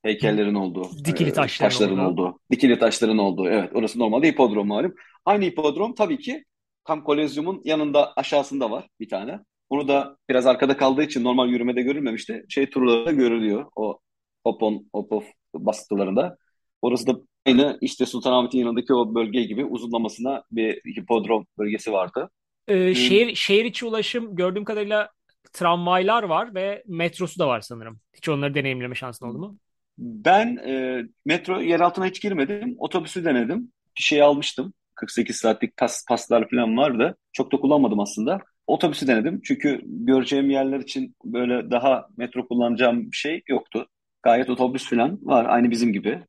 heykellerin 0.02 0.54
olduğu, 0.54 0.90
dikili 1.04 1.32
taşların, 1.32 1.70
taşların 1.70 1.98
olduğu. 1.98 2.22
olduğu, 2.22 2.38
dikili 2.50 2.78
taşların 2.78 3.18
olduğu. 3.18 3.48
Evet, 3.48 3.70
orası 3.74 3.98
normalde 3.98 4.28
hipodrom 4.28 4.68
malum. 4.68 4.94
Aynı 5.24 5.44
hipodrom 5.44 5.94
tabii 5.94 6.18
ki 6.18 6.44
tam 6.84 7.04
kolezyumun 7.04 7.62
yanında 7.64 8.12
aşağısında 8.16 8.70
var 8.70 8.88
bir 9.00 9.08
tane. 9.08 9.38
Bunu 9.70 9.88
da 9.88 10.16
biraz 10.28 10.46
arkada 10.46 10.76
kaldığı 10.76 11.02
için 11.02 11.24
normal 11.24 11.48
yürümede 11.48 11.82
görülmemişti. 11.82 12.44
Şey 12.48 12.70
turlarında 12.70 13.12
görülüyor. 13.12 13.66
O 13.76 13.98
hop 14.44 14.62
on 14.62 14.88
hop 14.92 15.12
off 15.12 15.24
bas 15.54 15.88
turlarında. 15.88 16.36
Orası 16.82 17.06
da 17.06 17.16
aynı 17.46 17.78
işte 17.80 18.06
Sultanahmet'in 18.06 18.58
yanındaki 18.58 18.94
o 18.94 19.14
bölge 19.14 19.42
gibi 19.42 19.64
uzunlamasına 19.64 20.42
bir 20.50 20.80
hipodrom 20.96 21.46
bölgesi 21.58 21.92
vardı. 21.92 22.30
Ee, 22.68 22.94
şehir, 22.94 23.34
şehir 23.34 23.64
içi 23.64 23.86
ulaşım 23.86 24.36
gördüğüm 24.36 24.64
kadarıyla 24.64 25.10
tramvaylar 25.52 26.22
var 26.22 26.54
ve 26.54 26.82
metrosu 26.86 27.38
da 27.38 27.48
var 27.48 27.60
sanırım. 27.60 28.00
Hiç 28.14 28.28
onları 28.28 28.54
deneyimleme 28.54 28.94
şansın 28.94 29.26
oldu 29.26 29.38
mu? 29.38 29.58
Ben 29.98 30.56
e, 30.56 31.02
metro 31.24 31.60
yer 31.60 31.80
altına 31.80 32.06
hiç 32.06 32.22
girmedim. 32.22 32.74
Otobüsü 32.78 33.24
denedim. 33.24 33.72
Bir 33.98 34.02
şey 34.02 34.22
almıştım. 34.22 34.72
48 34.94 35.36
saatlik 35.36 35.76
pas, 35.76 36.04
paslar 36.08 36.50
falan 36.50 36.76
vardı. 36.76 37.16
Çok 37.32 37.52
da 37.52 37.56
kullanmadım 37.56 38.00
aslında. 38.00 38.38
Otobüsü 38.68 39.06
denedim. 39.06 39.40
Çünkü 39.44 39.80
göreceğim 39.84 40.50
yerler 40.50 40.80
için 40.80 41.16
böyle 41.24 41.70
daha 41.70 42.08
metro 42.16 42.48
kullanacağım 42.48 43.10
bir 43.12 43.16
şey 43.16 43.42
yoktu. 43.48 43.86
Gayet 44.22 44.50
otobüs 44.50 44.90
falan 44.90 45.18
var. 45.22 45.46
Aynı 45.48 45.70
bizim 45.70 45.92
gibi. 45.92 46.24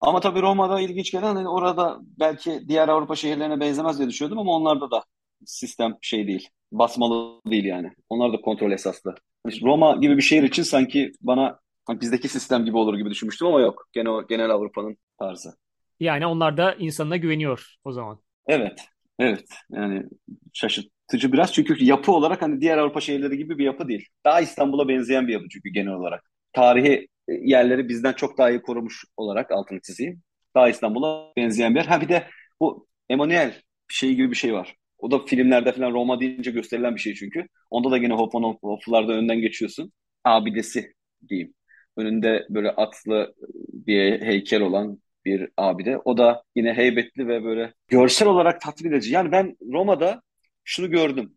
Ama 0.00 0.20
tabii 0.20 0.42
Roma'da 0.42 0.80
ilginç 0.80 1.12
gelen 1.12 1.36
hani 1.36 1.48
orada 1.48 1.98
belki 2.02 2.60
diğer 2.68 2.88
Avrupa 2.88 3.16
şehirlerine 3.16 3.60
benzemez 3.60 3.98
diye 3.98 4.08
düşünüyordum 4.08 4.38
ama 4.38 4.52
onlarda 4.52 4.90
da 4.90 5.04
sistem 5.46 5.96
şey 6.00 6.26
değil. 6.26 6.48
Basmalı 6.72 7.40
değil 7.46 7.64
yani. 7.64 7.90
Onlar 8.08 8.32
da 8.32 8.40
kontrol 8.40 8.72
esaslı. 8.72 9.14
Roma 9.62 9.96
gibi 9.96 10.16
bir 10.16 10.22
şehir 10.22 10.42
için 10.42 10.62
sanki 10.62 11.12
bana 11.20 11.58
hani 11.86 12.00
bizdeki 12.00 12.28
sistem 12.28 12.64
gibi 12.64 12.76
olur 12.76 12.98
gibi 12.98 13.10
düşünmüştüm 13.10 13.48
ama 13.48 13.60
yok. 13.60 13.88
Gene 13.92 14.10
o 14.10 14.26
genel 14.26 14.50
Avrupa'nın 14.50 14.96
tarzı. 15.18 15.54
Yani 16.00 16.26
onlar 16.26 16.56
da 16.56 16.74
insanına 16.74 17.16
güveniyor 17.16 17.74
o 17.84 17.92
zaman. 17.92 18.20
Evet. 18.46 18.86
Evet 19.18 19.44
yani 19.70 20.04
şaşırtıcı 21.12 21.32
biraz 21.32 21.52
çünkü 21.52 21.84
yapı 21.84 22.12
olarak 22.12 22.42
hani 22.42 22.60
diğer 22.60 22.78
Avrupa 22.78 23.00
şehirleri 23.00 23.36
gibi 23.36 23.58
bir 23.58 23.64
yapı 23.64 23.88
değil. 23.88 24.08
Daha 24.24 24.40
İstanbul'a 24.40 24.88
benzeyen 24.88 25.28
bir 25.28 25.32
yapı 25.32 25.48
çünkü 25.48 25.68
genel 25.68 25.92
olarak. 25.92 26.24
Tarihi 26.52 27.08
e, 27.28 27.32
yerleri 27.32 27.88
bizden 27.88 28.12
çok 28.12 28.38
daha 28.38 28.50
iyi 28.50 28.62
korumuş 28.62 29.04
olarak 29.16 29.50
altını 29.50 29.80
çizeyim. 29.80 30.22
Daha 30.54 30.68
İstanbul'a 30.68 31.32
benzeyen 31.36 31.74
bir 31.74 31.80
yer. 31.80 31.86
Ha 31.86 32.00
bir 32.00 32.08
de 32.08 32.26
bu 32.60 32.86
Emanuel 33.08 33.52
şeyi 33.88 34.16
gibi 34.16 34.30
bir 34.30 34.36
şey 34.36 34.52
var. 34.54 34.76
O 34.98 35.10
da 35.10 35.18
filmlerde 35.26 35.72
falan 35.72 35.92
Roma 35.92 36.20
deyince 36.20 36.50
gösterilen 36.50 36.94
bir 36.94 37.00
şey 37.00 37.14
çünkü. 37.14 37.46
Onda 37.70 37.90
da 37.90 37.96
yine 37.96 38.14
Hoffmann-Hoff'larda 38.14 39.12
önden 39.12 39.40
geçiyorsun. 39.40 39.92
Abidesi 40.24 40.92
diyeyim. 41.28 41.54
Önünde 41.96 42.46
böyle 42.50 42.70
atlı 42.70 43.34
bir 43.72 44.20
heykel 44.22 44.62
olan 44.62 44.98
bir 45.24 45.48
abide. 45.56 45.98
O 46.04 46.18
da 46.18 46.42
yine 46.56 46.74
heybetli 46.74 47.28
ve 47.28 47.44
böyle 47.44 47.72
görsel 47.88 48.28
olarak 48.28 48.60
tatmin 48.60 48.92
edici. 48.92 49.14
Yani 49.14 49.32
ben 49.32 49.56
Roma'da 49.72 50.22
şunu 50.64 50.90
gördüm. 50.90 51.36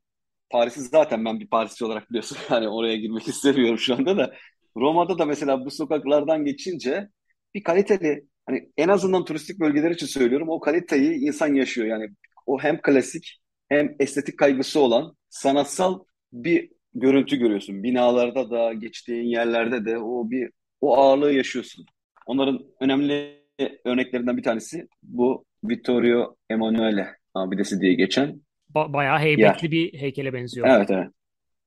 Paris'i 0.49 0.81
zaten 0.81 1.25
ben 1.25 1.39
bir 1.39 1.47
Parisli 1.47 1.85
olarak 1.85 2.09
biliyorsun. 2.09 2.37
Yani 2.51 2.69
oraya 2.69 2.97
girmek 2.97 3.27
istemiyorum 3.27 3.79
şu 3.79 3.95
anda 3.95 4.17
da. 4.17 4.35
Roma'da 4.77 5.19
da 5.19 5.25
mesela 5.25 5.65
bu 5.65 5.71
sokaklardan 5.71 6.45
geçince 6.45 7.09
bir 7.53 7.63
kaliteli 7.63 8.27
hani 8.45 8.71
en 8.77 8.87
azından 8.89 9.25
turistik 9.25 9.59
bölgeler 9.59 9.91
için 9.91 10.05
söylüyorum 10.05 10.49
o 10.49 10.59
kaliteyi 10.59 11.19
insan 11.19 11.53
yaşıyor. 11.53 11.87
Yani 11.87 12.09
o 12.45 12.59
hem 12.59 12.81
klasik 12.81 13.41
hem 13.69 13.95
estetik 13.99 14.39
kaygısı 14.39 14.79
olan 14.79 15.15
sanatsal 15.29 15.99
bir 16.33 16.71
görüntü 16.93 17.37
görüyorsun. 17.37 17.83
Binalarda 17.83 18.51
da 18.51 18.73
geçtiğin 18.73 19.23
yerlerde 19.23 19.85
de 19.85 19.97
o 19.97 20.31
bir 20.31 20.49
o 20.81 20.97
ağırlığı 20.97 21.33
yaşıyorsun. 21.33 21.85
Onların 22.25 22.59
önemli 22.81 23.45
örneklerinden 23.85 24.37
bir 24.37 24.43
tanesi 24.43 24.87
bu 25.03 25.45
Vittorio 25.63 26.35
Emanuele 26.49 27.07
abidesi 27.33 27.81
diye 27.81 27.93
geçen 27.93 28.41
Ba- 28.75 28.93
bayağı 28.93 29.15
yer. 29.15 29.21
heybetli 29.21 29.71
bir 29.71 29.99
heykele 29.99 30.33
benziyor. 30.33 30.67
Evet 30.67 30.89
evet. 30.91 31.07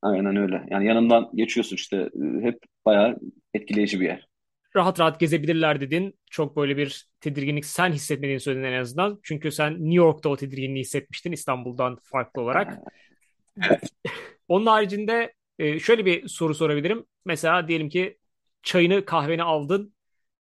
Aynen 0.03 0.37
öyle. 0.37 0.67
Yani 0.71 0.87
yanından 0.87 1.31
geçiyorsun 1.35 1.77
işte 1.77 2.11
hep 2.43 2.59
bayağı 2.87 3.19
etkileyici 3.55 4.01
bir 4.01 4.07
yer. 4.07 4.29
Rahat 4.77 5.01
rahat 5.01 5.21
gezebilirler 5.21 5.81
dedin. 5.81 6.19
Çok 6.31 6.57
böyle 6.57 6.77
bir 6.77 7.09
tedirginlik 7.21 7.65
sen 7.65 7.93
hissetmediğini 7.93 8.41
söyledin 8.41 8.65
en 8.65 8.81
azından. 8.81 9.21
Çünkü 9.23 9.53
sen 9.53 9.73
New 9.73 9.95
York'ta 9.95 10.29
o 10.29 10.37
tedirginliği 10.37 10.81
hissetmiştin 10.81 11.33
İstanbul'dan 11.33 11.99
farklı 12.03 12.43
olarak. 12.43 12.79
Onun 14.49 14.67
haricinde 14.67 15.33
e, 15.59 15.79
şöyle 15.79 16.07
bir 16.07 16.29
soru 16.29 16.55
sorabilirim. 16.55 17.05
Mesela 17.25 17.69
diyelim 17.69 17.89
ki 17.89 18.19
çayını 18.63 19.05
kahveni 19.05 19.43
aldın. 19.43 19.95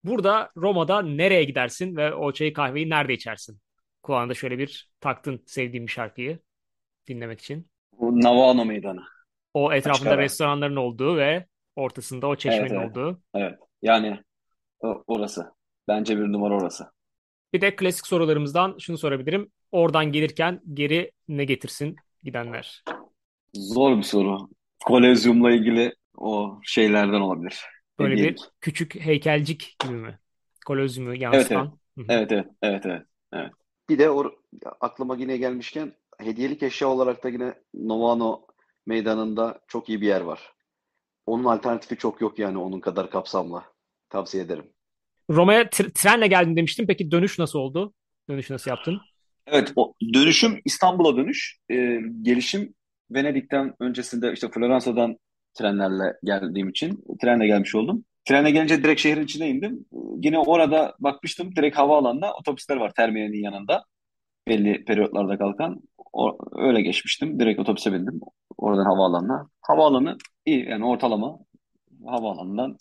Burada 0.04 0.50
Roma'da 0.56 1.02
nereye 1.02 1.44
gidersin 1.44 1.96
ve 1.96 2.14
o 2.14 2.32
çayı 2.32 2.52
kahveyi 2.52 2.90
nerede 2.90 3.14
içersin? 3.14 3.58
Kulağında 4.02 4.34
şöyle 4.34 4.58
bir 4.58 4.90
taktın 5.00 5.42
sevdiğin 5.46 5.86
bir 5.86 5.92
şarkıyı 5.92 6.38
dinlemek 7.08 7.40
için. 7.40 7.70
Bu 7.92 8.20
Navano 8.20 8.64
Meydanı. 8.64 9.00
O 9.54 9.70
Açık 9.70 9.78
etrafında 9.86 10.10
ara. 10.10 10.22
restoranların 10.22 10.76
olduğu 10.76 11.16
ve 11.16 11.46
ortasında 11.76 12.26
o 12.26 12.30
Evet 12.30 12.40
çeşmenin 12.40 12.74
evet. 12.74 12.90
olduğu. 12.90 13.20
Evet. 13.34 13.58
Yani 13.82 14.20
orası. 15.06 15.52
Bence 15.88 16.18
bir 16.18 16.22
numara 16.22 16.54
orası. 16.56 16.86
Bir 17.52 17.60
de 17.60 17.76
klasik 17.76 18.06
sorularımızdan 18.06 18.76
şunu 18.78 18.98
sorabilirim. 18.98 19.52
Oradan 19.72 20.12
gelirken 20.12 20.60
geri 20.74 21.12
ne 21.28 21.44
getirsin 21.44 21.96
gidenler? 22.22 22.84
Zor 23.54 23.96
bir 23.96 24.02
soru. 24.02 24.48
Kolezyumla 24.84 25.50
ilgili 25.50 25.94
o 26.16 26.60
şeylerden 26.62 27.20
olabilir. 27.20 27.60
Böyle 27.98 28.16
bir 28.16 28.36
küçük 28.60 28.94
heykelcik 29.00 29.76
gibi 29.80 29.92
mi? 29.92 30.18
Kolezyumu 30.66 31.14
Evet 31.32 31.50
evet. 31.50 31.50
yansıtan. 31.50 31.78
Hı 31.98 32.04
hı. 32.04 32.06
Evet 32.08 32.32
evet. 32.32 32.46
Evet 32.62 32.86
evet. 32.86 33.02
Evet. 33.32 33.52
Bir 33.88 33.98
de 33.98 34.10
o 34.10 34.32
aklıma 34.80 35.16
yine 35.16 35.36
gelmişken 35.36 35.92
hediyelik 36.18 36.62
eşya 36.62 36.88
olarak 36.88 37.24
da 37.24 37.28
yine 37.28 37.54
Novano 37.74 38.46
Meydanı'nda 38.86 39.60
çok 39.68 39.88
iyi 39.88 40.00
bir 40.00 40.06
yer 40.06 40.20
var. 40.20 40.40
Onun 41.26 41.44
alternatifi 41.44 41.96
çok 41.96 42.20
yok 42.20 42.38
yani 42.38 42.58
onun 42.58 42.80
kadar 42.80 43.10
kapsamlı. 43.10 43.62
Tavsiye 44.10 44.44
ederim. 44.44 44.64
Roma'ya 45.30 45.62
tr- 45.62 45.92
trenle 45.92 46.26
geldin 46.26 46.56
demiştim. 46.56 46.86
Peki 46.86 47.10
dönüş 47.10 47.38
nasıl 47.38 47.58
oldu? 47.58 47.94
Dönüş 48.28 48.50
nasıl 48.50 48.70
yaptın? 48.70 49.00
Evet, 49.46 49.72
o 49.76 49.94
dönüşüm 50.14 50.60
İstanbul'a 50.64 51.16
dönüş. 51.16 51.58
Ee, 51.70 52.00
gelişim 52.22 52.74
Venedik'ten 53.10 53.74
öncesinde 53.80 54.32
işte 54.32 54.48
Floransa'dan 54.50 55.16
trenlerle 55.54 56.14
geldiğim 56.24 56.68
için 56.68 57.04
trenle 57.22 57.46
gelmiş 57.46 57.74
oldum. 57.74 58.04
Trenle 58.24 58.50
gelince 58.50 58.82
direkt 58.82 59.00
şehrin 59.00 59.24
içine 59.24 59.48
indim. 59.48 59.86
Ee, 59.92 59.96
Yine 60.22 60.38
orada 60.38 60.94
bakmıştım 60.98 61.56
direkt 61.56 61.78
havaalanına 61.78 62.32
otobüsler 62.32 62.76
var 62.76 62.92
terminalin 62.96 63.42
yanında. 63.42 63.84
Belli 64.48 64.84
periyotlarda 64.84 65.38
kalkan. 65.38 65.80
O, 66.12 66.38
öyle 66.52 66.82
geçmiştim. 66.82 67.40
Direkt 67.40 67.60
otobüse 67.60 67.92
bindim. 67.92 68.20
Oradan 68.58 68.84
havaalanına. 68.84 69.48
Havaalanı 69.60 70.16
iyi 70.46 70.68
yani 70.68 70.86
ortalama 70.86 71.38
havaalanından 72.06 72.76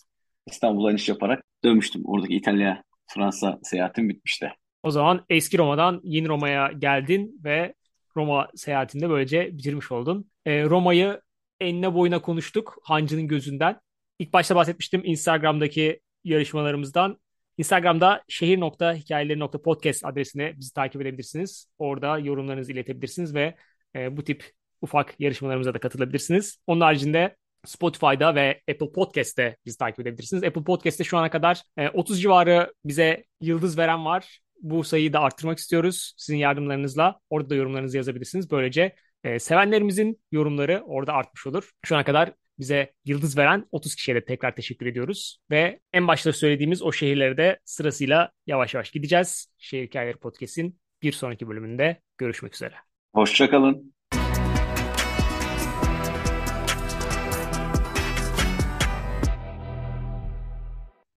İstanbul'a 0.47 0.91
iniş 0.91 1.10
yaparak 1.10 1.43
dönmüştüm. 1.63 2.02
Oradaki 2.06 2.36
İtalya, 2.36 2.84
Fransa 3.08 3.60
seyahatim 3.63 4.10
bitmişti. 4.10 4.52
O 4.84 4.91
zaman 4.91 5.26
eski 5.30 5.58
Roma'dan 5.58 6.02
yeni 6.04 6.28
Roma'ya 6.28 6.71
geldin 6.71 7.41
ve 7.43 7.73
Roma 8.17 8.47
seyahatinde 8.56 9.10
böylece 9.10 9.58
bitirmiş 9.58 9.91
oldun. 9.91 10.32
Ee, 10.45 10.63
Roma'yı 10.63 11.21
enine 11.62 11.93
boyuna 11.93 12.21
konuştuk 12.21 12.76
Hancı'nın 12.84 13.28
gözünden. 13.28 13.80
İlk 14.19 14.34
başta 14.34 14.56
bahsetmiştim 14.56 15.02
Instagram'daki 15.06 15.99
yarışmalarımızdan. 16.23 17.17
Instagram'da 17.57 18.23
şehir.hikayeleri.podcast 18.27 20.05
adresine 20.05 20.59
bizi 20.59 20.73
takip 20.73 21.01
edebilirsiniz. 21.01 21.67
Orada 21.77 22.19
yorumlarınızı 22.19 22.71
iletebilirsiniz 22.71 23.35
ve 23.35 23.55
e, 23.95 24.17
bu 24.17 24.23
tip 24.23 24.51
ufak 24.81 25.19
yarışmalarımıza 25.19 25.73
da 25.73 25.79
katılabilirsiniz. 25.79 26.57
Onun 26.67 26.81
haricinde 26.81 27.35
Spotify'da 27.65 28.35
ve 28.35 28.61
Apple 28.71 28.91
Podcast'te 28.91 29.57
bizi 29.65 29.77
takip 29.77 29.99
edebilirsiniz. 29.99 30.43
Apple 30.43 30.63
Podcast'te 30.63 31.03
şu 31.03 31.17
ana 31.17 31.29
kadar 31.29 31.61
e, 31.77 31.89
30 31.89 32.21
civarı 32.21 32.73
bize 32.85 33.23
yıldız 33.41 33.77
veren 33.77 34.05
var. 34.05 34.39
Bu 34.61 34.83
sayıyı 34.83 35.13
da 35.13 35.19
arttırmak 35.19 35.57
istiyoruz 35.57 36.13
sizin 36.17 36.37
yardımlarınızla. 36.37 37.19
Orada 37.29 37.49
da 37.49 37.55
yorumlarınızı 37.55 37.97
yazabilirsiniz. 37.97 38.51
Böylece 38.51 38.95
e, 39.23 39.39
sevenlerimizin 39.39 40.21
yorumları 40.31 40.83
orada 40.85 41.13
artmış 41.13 41.47
olur. 41.47 41.71
Şu 41.85 41.95
ana 41.95 42.03
kadar 42.03 42.33
bize 42.59 42.93
yıldız 43.05 43.37
veren 43.37 43.65
30 43.71 43.95
kişiye 43.95 44.15
de 44.15 44.25
tekrar 44.25 44.55
teşekkür 44.55 44.85
ediyoruz. 44.85 45.39
Ve 45.51 45.79
en 45.93 46.07
başta 46.07 46.33
söylediğimiz 46.33 46.81
o 46.81 46.91
şehirlere 46.91 47.37
de 47.37 47.59
sırasıyla 47.65 48.31
yavaş 48.47 48.73
yavaş 48.73 48.91
gideceğiz. 48.91 49.47
Şehir 49.57 49.87
Hikayeleri 49.87 50.17
Podcast'in 50.17 50.79
bir 51.01 51.11
sonraki 51.11 51.47
bölümünde 51.47 52.01
görüşmek 52.17 52.55
üzere. 52.55 52.75
Hoşça 53.13 53.49
kalın. 53.49 53.93